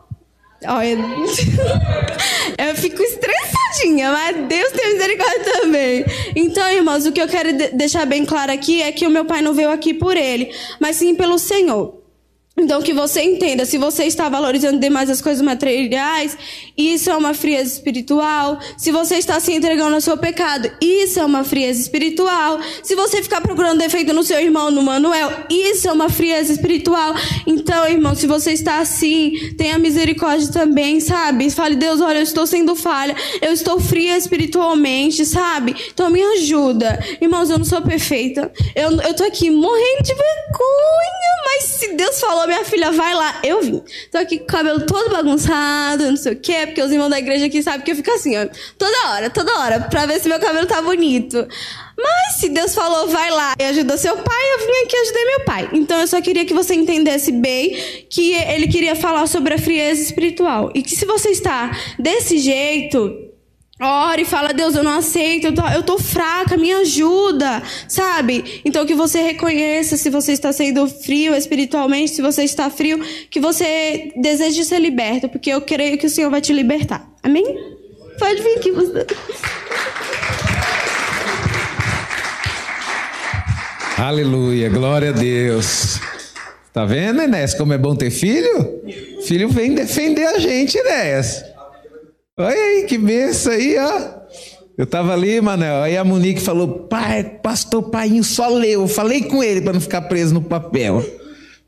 Olha, 0.69 0.97
eu 2.59 2.75
fico 2.77 3.03
estressadinha, 3.03 4.11
mas 4.11 4.49
Deus 4.49 4.73
tem 4.73 4.95
misericórdia 4.95 5.53
também. 5.61 6.05
Então, 6.35 6.69
irmãos, 6.71 7.05
o 7.05 7.13
que 7.13 7.21
eu 7.21 7.29
quero 7.29 7.53
deixar 7.75 8.07
bem 8.07 8.25
claro 8.25 8.51
aqui 8.51 8.83
é 8.83 8.91
que 8.91 9.07
o 9.07 9.11
meu 9.11 9.25
pai 9.25 9.43
não 9.43 9.53
veio 9.53 9.71
aqui 9.71 9.93
por 9.93 10.17
ele, 10.17 10.51
mas 10.81 10.97
sim 10.97 11.15
pelo 11.15 11.39
Senhor. 11.39 11.96
Então, 12.59 12.81
que 12.81 12.95
você 12.95 13.21
entenda, 13.21 13.67
se 13.67 13.77
você 13.77 14.05
está 14.05 14.31
valorizando 14.31 14.81
demais 14.81 15.11
as 15.11 15.21
coisas 15.21 15.45
materiais, 15.45 16.39
isso 16.75 17.11
é 17.11 17.15
uma 17.15 17.35
frieza 17.35 17.75
espiritual. 17.75 18.59
Se 18.79 18.91
você 18.91 19.17
está 19.17 19.39
se 19.39 19.53
entregando 19.53 19.95
ao 19.95 20.01
seu 20.01 20.17
pecado, 20.17 20.71
isso 20.81 21.21
é 21.21 21.25
uma 21.25 21.45
frieza 21.45 21.83
espiritual. 21.83 22.59
Se 22.83 22.95
você 22.95 23.23
ficar 23.23 23.43
procurando 23.43 23.79
defeito 23.81 24.15
no 24.15 24.23
seu 24.23 24.41
irmão, 24.41 24.71
no 24.71 24.81
Manuel, 24.81 25.31
isso 25.51 25.87
é 25.87 25.93
uma 25.93 26.09
frieza 26.09 26.51
espiritual. 26.51 27.15
Então, 27.47 27.87
irmão, 27.87 28.15
se 28.15 28.27
você 28.27 28.53
está 28.53 28.79
assim, 28.79 29.55
tenha 29.59 29.79
misericórdia 29.79 30.51
também, 30.51 30.99
sabe? 30.99 31.51
Fale, 31.51 31.77
Deus, 31.77 32.01
olha, 32.01 32.21
eu 32.21 32.23
estou 32.23 32.47
sendo 32.47 32.75
falha, 32.75 33.15
eu 33.43 33.53
estou 33.53 33.79
fria 33.79 34.17
espiritualmente, 34.17 35.27
sabe? 35.27 35.77
Então, 35.93 36.09
me 36.09 36.23
ajuda. 36.23 36.99
Irmãos, 37.21 37.51
eu 37.51 37.59
não 37.59 37.67
sou 37.67 37.83
perfeita. 37.83 38.51
Eu, 38.75 38.93
eu 39.03 39.13
tô 39.13 39.25
aqui 39.25 39.51
morrendo 39.51 40.03
de 40.03 40.15
vergonha, 40.15 41.37
mas 41.45 41.65
se 41.65 41.93
Deus 41.93 42.19
falou, 42.19 42.46
minha 42.47 42.65
filha, 42.65 42.91
vai 42.93 43.15
lá. 43.15 43.41
Eu 43.43 43.63
vim. 43.63 43.83
Tô 44.11 44.19
aqui 44.19 44.39
com 44.39 44.45
o 44.45 44.47
cabelo 44.47 44.81
todo 44.87 45.11
bagunçado, 45.11 46.05
não 46.05 46.17
sei 46.17 46.33
o 46.33 46.37
quê, 46.37 46.67
porque 46.67 46.83
os 46.83 46.91
irmãos 46.91 47.11
da 47.11 47.19
igreja 47.19 47.47
aqui 47.47 47.63
sabem 47.63 47.83
que 47.83 47.91
eu 47.91 47.97
fico 47.97 48.11
assim, 48.11 48.37
ó, 48.37 48.47
toda 48.79 49.09
hora, 49.09 49.31
toda 49.31 49.59
hora, 49.61 49.81
pra 49.81 50.07
ver 50.07 50.21
se 50.21 50.29
meu 50.29 50.39
cabelo 50.39 50.67
tá 50.67 50.81
bonito. 50.83 51.47
Mas 51.99 52.37
se 52.37 52.51
Deus 52.51 52.75
falou, 52.75 53.09
vai 53.09 53.31
lá 53.31 53.55
e 53.59 53.65
ajuda 53.65 53.97
seu 53.97 54.17
pai, 54.17 54.53
eu 54.53 54.67
vim 54.67 54.85
aqui 54.85 54.97
ajudar 54.97 55.25
meu 55.25 55.45
pai. 55.45 55.69
Então 55.73 56.01
eu 56.01 56.07
só 56.07 56.21
queria 56.21 56.45
que 56.45 56.53
você 56.53 56.75
entendesse 56.75 57.33
bem 57.33 58.07
que 58.11 58.33
ele 58.35 58.69
queria 58.69 58.95
falar 58.95 59.27
sobre 59.27 59.55
a 59.55 59.59
frieza 59.59 60.03
espiritual. 60.03 60.71
E 60.75 60.83
que 60.83 60.95
se 60.95 61.07
você 61.07 61.31
está 61.31 61.71
desse 61.99 62.39
jeito, 62.39 63.26
Ore 63.79 64.23
e 64.23 64.25
fala, 64.25 64.55
Deus, 64.55 64.75
eu 64.75 64.83
não 64.83 64.97
aceito, 64.99 65.49
eu 65.49 65.55
tô, 65.55 65.69
eu 65.69 65.83
tô 65.83 65.99
fraca, 65.99 66.57
me 66.57 66.73
ajuda, 66.73 67.63
sabe? 67.87 68.63
Então 68.65 68.87
que 68.87 68.95
você 68.95 69.21
reconheça 69.21 69.99
se 69.99 70.09
você 70.09 70.33
está 70.33 70.51
sendo 70.51 70.89
frio 70.89 71.35
espiritualmente, 71.35 72.13
se 72.13 72.23
você 72.23 72.43
está 72.43 72.71
frio, 72.71 72.99
que 73.29 73.39
você 73.39 74.13
deseje 74.17 74.65
ser 74.65 74.79
liberto, 74.79 75.29
porque 75.29 75.51
eu 75.51 75.61
creio 75.61 75.99
que 75.99 76.07
o 76.07 76.11
Senhor 76.11 76.31
vai 76.31 76.41
te 76.41 76.55
libertar. 76.55 77.07
Amém? 77.23 77.45
Pode 78.19 78.41
vir 78.41 78.57
aqui, 78.57 78.73
você. 78.73 79.07
Aleluia, 83.99 84.71
glória 84.71 85.11
a 85.11 85.13
Deus. 85.13 86.01
Tá 86.73 86.87
vendo, 86.87 87.23
Inés, 87.23 87.53
como 87.53 87.75
é 87.75 87.79
bom 87.79 87.95
ter 87.95 88.11
filho? 88.11 88.81
Filho 89.27 89.51
vem 89.51 89.75
defender 89.75 90.25
a 90.25 90.39
gente, 90.39 90.79
Inés. 90.79 91.45
Olha 92.39 92.55
aí, 92.55 92.85
que 92.87 92.99
benção 92.99 93.51
aí, 93.51 93.79
ó. 93.79 94.11
Eu 94.77 94.87
tava 94.87 95.15
ali, 95.15 95.41
Manel, 95.41 95.83
aí 95.83 95.97
a 95.97 96.05
Monique 96.05 96.39
falou, 96.39 96.81
pai, 96.81 97.25
pastor 97.25 97.85
Painho 97.85 98.23
só 98.23 98.49
leu. 98.49 98.83
Eu 98.83 98.89
falei 98.89 99.23
com 99.23 99.43
ele 99.43 99.63
para 99.63 99.73
não 99.73 99.81
ficar 99.81 100.03
preso 100.03 100.35
no 100.35 100.43
papel. 100.43 101.03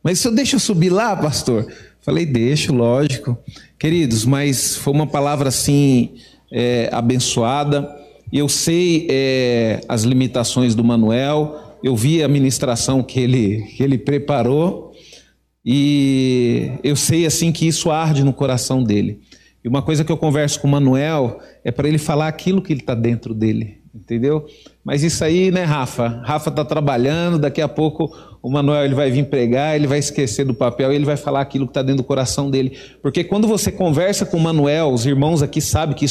Mas 0.02 0.18
se 0.18 0.28
eu 0.28 0.32
deixa 0.32 0.56
eu 0.56 0.60
subir 0.60 0.90
lá, 0.90 1.16
pastor? 1.16 1.66
Falei, 2.02 2.26
deixo, 2.26 2.74
lógico. 2.74 3.38
Queridos, 3.78 4.26
mas 4.26 4.76
foi 4.76 4.92
uma 4.92 5.06
palavra 5.06 5.48
assim, 5.48 6.16
é, 6.52 6.90
abençoada. 6.92 7.90
Eu 8.30 8.46
sei 8.46 9.06
é, 9.08 9.80
as 9.88 10.02
limitações 10.02 10.74
do 10.74 10.84
Manuel, 10.84 11.78
eu 11.82 11.96
vi 11.96 12.22
a 12.22 12.28
ministração 12.28 13.02
que 13.02 13.18
ele, 13.18 13.62
que 13.74 13.82
ele 13.82 13.96
preparou, 13.96 14.92
e 15.64 16.72
eu 16.84 16.94
sei 16.94 17.24
assim 17.24 17.52
que 17.52 17.66
isso 17.66 17.90
arde 17.90 18.22
no 18.22 18.34
coração 18.34 18.84
dele. 18.84 19.22
E 19.68 19.70
uma 19.70 19.82
coisa 19.82 20.02
que 20.02 20.10
eu 20.10 20.16
converso 20.16 20.58
com 20.60 20.66
o 20.66 20.70
Manuel 20.70 21.40
é 21.62 21.70
para 21.70 21.86
ele 21.86 21.98
falar 21.98 22.26
aquilo 22.26 22.62
que 22.62 22.72
ele 22.72 22.80
está 22.80 22.94
dentro 22.94 23.34
dele, 23.34 23.76
entendeu? 23.94 24.46
Mas 24.82 25.02
isso 25.02 25.22
aí, 25.22 25.50
né, 25.50 25.62
Rafa? 25.62 26.22
Rafa 26.24 26.48
está 26.48 26.64
trabalhando, 26.64 27.38
daqui 27.38 27.60
a 27.60 27.68
pouco 27.68 28.10
o 28.42 28.50
Manuel 28.50 28.86
ele 28.86 28.94
vai 28.94 29.10
vir 29.10 29.26
pregar, 29.26 29.76
ele 29.76 29.86
vai 29.86 29.98
esquecer 29.98 30.46
do 30.46 30.54
papel 30.54 30.90
e 30.90 30.94
ele 30.96 31.04
vai 31.04 31.18
falar 31.18 31.42
aquilo 31.42 31.66
que 31.66 31.72
está 31.72 31.82
dentro 31.82 31.98
do 31.98 32.06
coração 32.06 32.50
dele. 32.50 32.78
Porque 33.02 33.22
quando 33.22 33.46
você 33.46 33.70
conversa 33.70 34.24
com 34.24 34.38
o 34.38 34.40
Manuel, 34.40 34.88
os 34.88 35.04
irmãos 35.04 35.42
aqui 35.42 35.60
sabem 35.60 35.94
que 35.94 36.06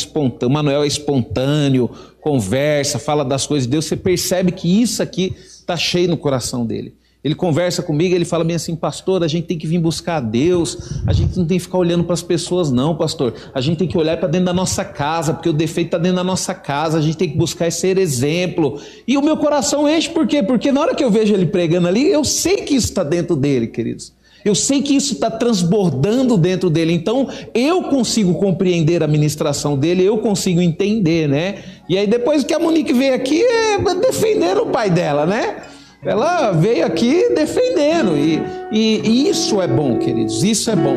o 0.45 0.49
Manuel 0.51 0.83
é 0.83 0.87
espontâneo, 0.87 1.89
conversa, 2.21 2.99
fala 2.99 3.25
das 3.25 3.47
coisas 3.47 3.65
de 3.65 3.71
Deus, 3.71 3.85
você 3.85 3.97
percebe 3.97 4.51
que 4.51 4.83
isso 4.83 5.01
aqui 5.01 5.35
está 5.35 5.75
cheio 5.75 6.07
no 6.07 6.17
coração 6.17 6.63
dele. 6.63 6.93
Ele 7.27 7.35
conversa 7.35 7.83
comigo, 7.83 8.15
ele 8.15 8.23
fala 8.23 8.45
bem 8.45 8.55
assim, 8.55 8.73
pastor, 8.73 9.21
a 9.21 9.27
gente 9.27 9.47
tem 9.47 9.57
que 9.57 9.67
vir 9.67 9.79
buscar 9.79 10.15
a 10.15 10.19
Deus, 10.21 11.01
a 11.05 11.11
gente 11.11 11.37
não 11.37 11.45
tem 11.45 11.57
que 11.57 11.65
ficar 11.65 11.77
olhando 11.77 12.05
para 12.05 12.13
as 12.13 12.21
pessoas, 12.21 12.71
não, 12.71 12.95
pastor. 12.95 13.33
A 13.53 13.59
gente 13.59 13.79
tem 13.79 13.85
que 13.85 13.97
olhar 13.97 14.15
para 14.15 14.29
dentro 14.29 14.45
da 14.45 14.53
nossa 14.53 14.85
casa, 14.85 15.33
porque 15.33 15.49
o 15.49 15.53
defeito 15.53 15.87
está 15.87 15.97
dentro 15.97 16.15
da 16.15 16.23
nossa 16.23 16.53
casa, 16.53 16.97
a 16.97 17.01
gente 17.01 17.17
tem 17.17 17.29
que 17.29 17.35
buscar 17.35 17.69
ser 17.69 17.97
exemplo. 17.97 18.79
E 19.05 19.17
o 19.17 19.21
meu 19.21 19.35
coração 19.35 19.89
enche, 19.89 20.09
por 20.09 20.25
quê? 20.25 20.41
Porque 20.41 20.71
na 20.71 20.79
hora 20.79 20.95
que 20.95 21.03
eu 21.03 21.11
vejo 21.11 21.33
ele 21.33 21.47
pregando 21.47 21.89
ali, 21.89 22.09
eu 22.09 22.23
sei 22.23 22.61
que 22.61 22.73
isso 22.73 22.87
está 22.87 23.03
dentro 23.03 23.35
dele, 23.35 23.67
queridos. 23.67 24.13
Eu 24.45 24.55
sei 24.55 24.81
que 24.81 24.95
isso 24.95 25.15
está 25.15 25.29
transbordando 25.29 26.37
dentro 26.37 26.69
dele, 26.69 26.93
então 26.93 27.27
eu 27.53 27.83
consigo 27.83 28.35
compreender 28.35 29.03
a 29.03 29.07
ministração 29.07 29.77
dele, 29.77 30.05
eu 30.05 30.19
consigo 30.19 30.61
entender, 30.61 31.27
né? 31.27 31.55
E 31.89 31.97
aí 31.97 32.07
depois 32.07 32.45
que 32.45 32.53
a 32.53 32.59
Monique 32.59 32.93
veio 32.93 33.13
aqui, 33.13 33.43
é 33.43 33.95
defender 33.95 34.57
o 34.57 34.67
pai 34.67 34.89
dela, 34.89 35.25
né? 35.25 35.57
Ela 36.03 36.51
veio 36.51 36.85
aqui 36.85 37.33
defendendo, 37.33 38.15
e, 38.15 38.41
e, 38.71 39.01
e, 39.03 39.29
isso 39.29 39.61
é 39.61 39.67
bom, 39.67 39.97
queridos, 39.97 40.43
isso 40.43 40.69
é 40.69 40.75
bom. 40.75 40.95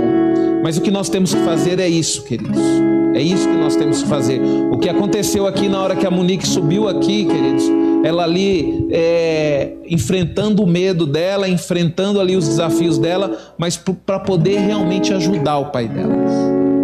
Mas 0.63 0.77
o 0.77 0.83
que 0.83 0.91
nós 0.91 1.09
temos 1.09 1.33
que 1.33 1.41
fazer 1.43 1.81
é 1.81 1.89
isso, 1.89 2.23
queridos. 2.25 2.59
É 3.15 3.21
isso 3.21 3.49
que 3.49 3.57
nós 3.57 3.75
temos 3.77 4.03
que 4.03 4.09
fazer. 4.09 4.41
O 4.71 4.79
que 4.79 4.89
aconteceu 4.89 5.47
aqui 5.47 5.69
na 5.69 5.81
hora 5.81 5.97
que 5.97 6.07
a 6.07 6.11
Monique 6.11 6.47
subiu 6.47 6.87
aqui, 6.87 7.25
queridos, 7.25 7.65
ela 8.05 8.25
ali 8.25 8.89
é, 8.91 9.73
enfrentando 9.89 10.63
o 10.63 10.67
medo 10.67 11.07
dela, 11.07 11.49
enfrentando 11.49 12.21
ali 12.21 12.37
os 12.37 12.47
desafios 12.47 12.99
dela, 12.99 13.37
mas 13.59 13.77
para 13.77 14.21
poder 14.21 14.59
realmente 14.59 15.13
ajudar 15.13 15.59
o 15.59 15.67
pai 15.67 15.89
dela. 15.89 16.15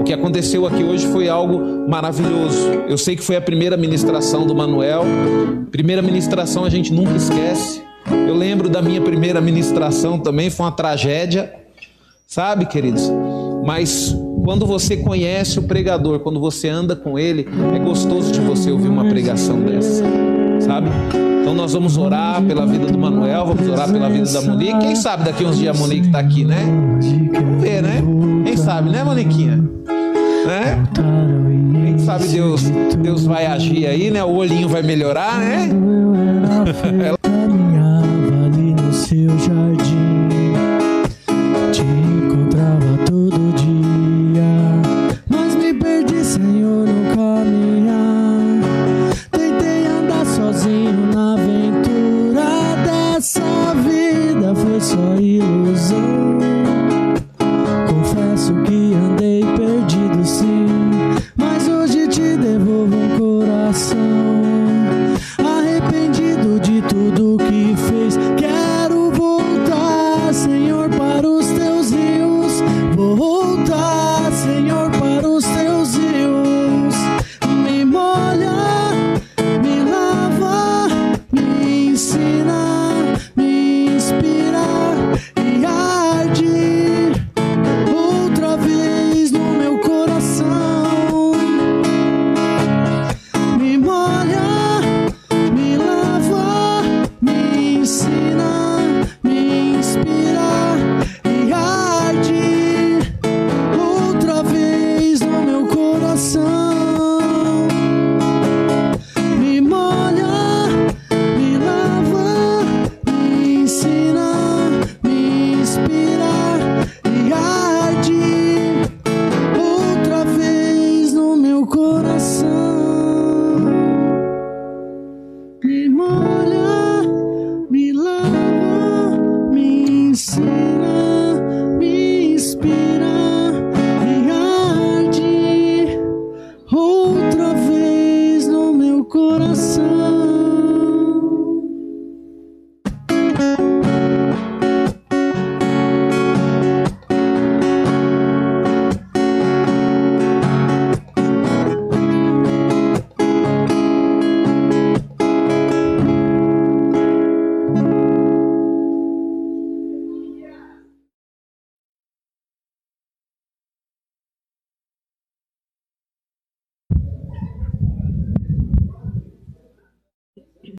O 0.01 0.05
que 0.05 0.13
aconteceu 0.13 0.67
aqui 0.67 0.83
hoje 0.83 1.07
foi 1.07 1.29
algo 1.29 1.89
maravilhoso. 1.89 2.71
Eu 2.89 2.97
sei 2.97 3.15
que 3.15 3.23
foi 3.23 3.37
a 3.37 3.41
primeira 3.41 3.77
ministração 3.77 4.47
do 4.47 4.55
Manuel. 4.55 5.05
Primeira 5.71 6.01
ministração 6.01 6.65
a 6.65 6.71
gente 6.71 6.93
nunca 6.93 7.17
esquece. 7.17 7.86
Eu 8.11 8.35
lembro 8.35 8.69
da 8.69 8.81
minha 8.81 9.01
primeira 9.01 9.41
ministração 9.41 10.19
também, 10.19 10.51
foi 10.51 10.67
uma 10.67 10.73
tragédia, 10.73 11.53
sabe, 12.27 12.67
queridos? 12.67 13.11
Mas 13.65 14.17
quando 14.45 14.65
você 14.65 14.97
conhece 14.97 15.59
o 15.59 15.63
pregador, 15.63 16.21
quando 16.21 16.39
você 16.39 16.69
anda 16.69 16.95
com 16.95 17.19
ele, 17.19 17.49
é 17.75 17.79
gostoso 17.79 18.31
de 18.31 18.41
você 18.41 18.71
ouvir 18.71 18.89
uma 18.89 19.05
pregação 19.05 19.61
dessa, 19.61 20.05
sabe? 20.61 20.89
Então 21.41 21.55
nós 21.55 21.73
vamos 21.73 21.97
orar 21.97 22.43
pela 22.43 22.67
vida 22.67 22.87
do 22.87 22.99
Manuel, 22.99 23.47
vamos 23.47 23.69
orar 23.69 23.91
pela 23.91 24.09
vida 24.09 24.33
da 24.33 24.43
Monique. 24.43 24.79
Quem 24.79 24.97
sabe 24.97 25.25
daqui 25.25 25.45
uns 25.45 25.59
dias 25.59 25.77
a 25.77 25.79
Monique 25.79 26.07
está 26.07 26.21
aqui, 26.21 26.45
né? 26.45 26.59
Vamos 27.33 27.63
ver, 27.63 27.83
né? 27.83 28.03
Quem 28.45 28.57
sabe, 28.57 28.91
né, 28.91 29.03
Moniquinha? 29.03 29.57
Né? 30.47 30.89
Quem 31.85 31.99
sabe 31.99 32.29
Deus, 32.29 32.63
Deus 33.03 33.25
vai 33.25 33.47
agir 33.47 33.87
aí, 33.87 34.11
né? 34.11 34.23
O 34.23 34.35
olhinho 34.35 34.69
vai 34.69 34.83
melhorar, 34.83 35.39
né? 35.39 35.69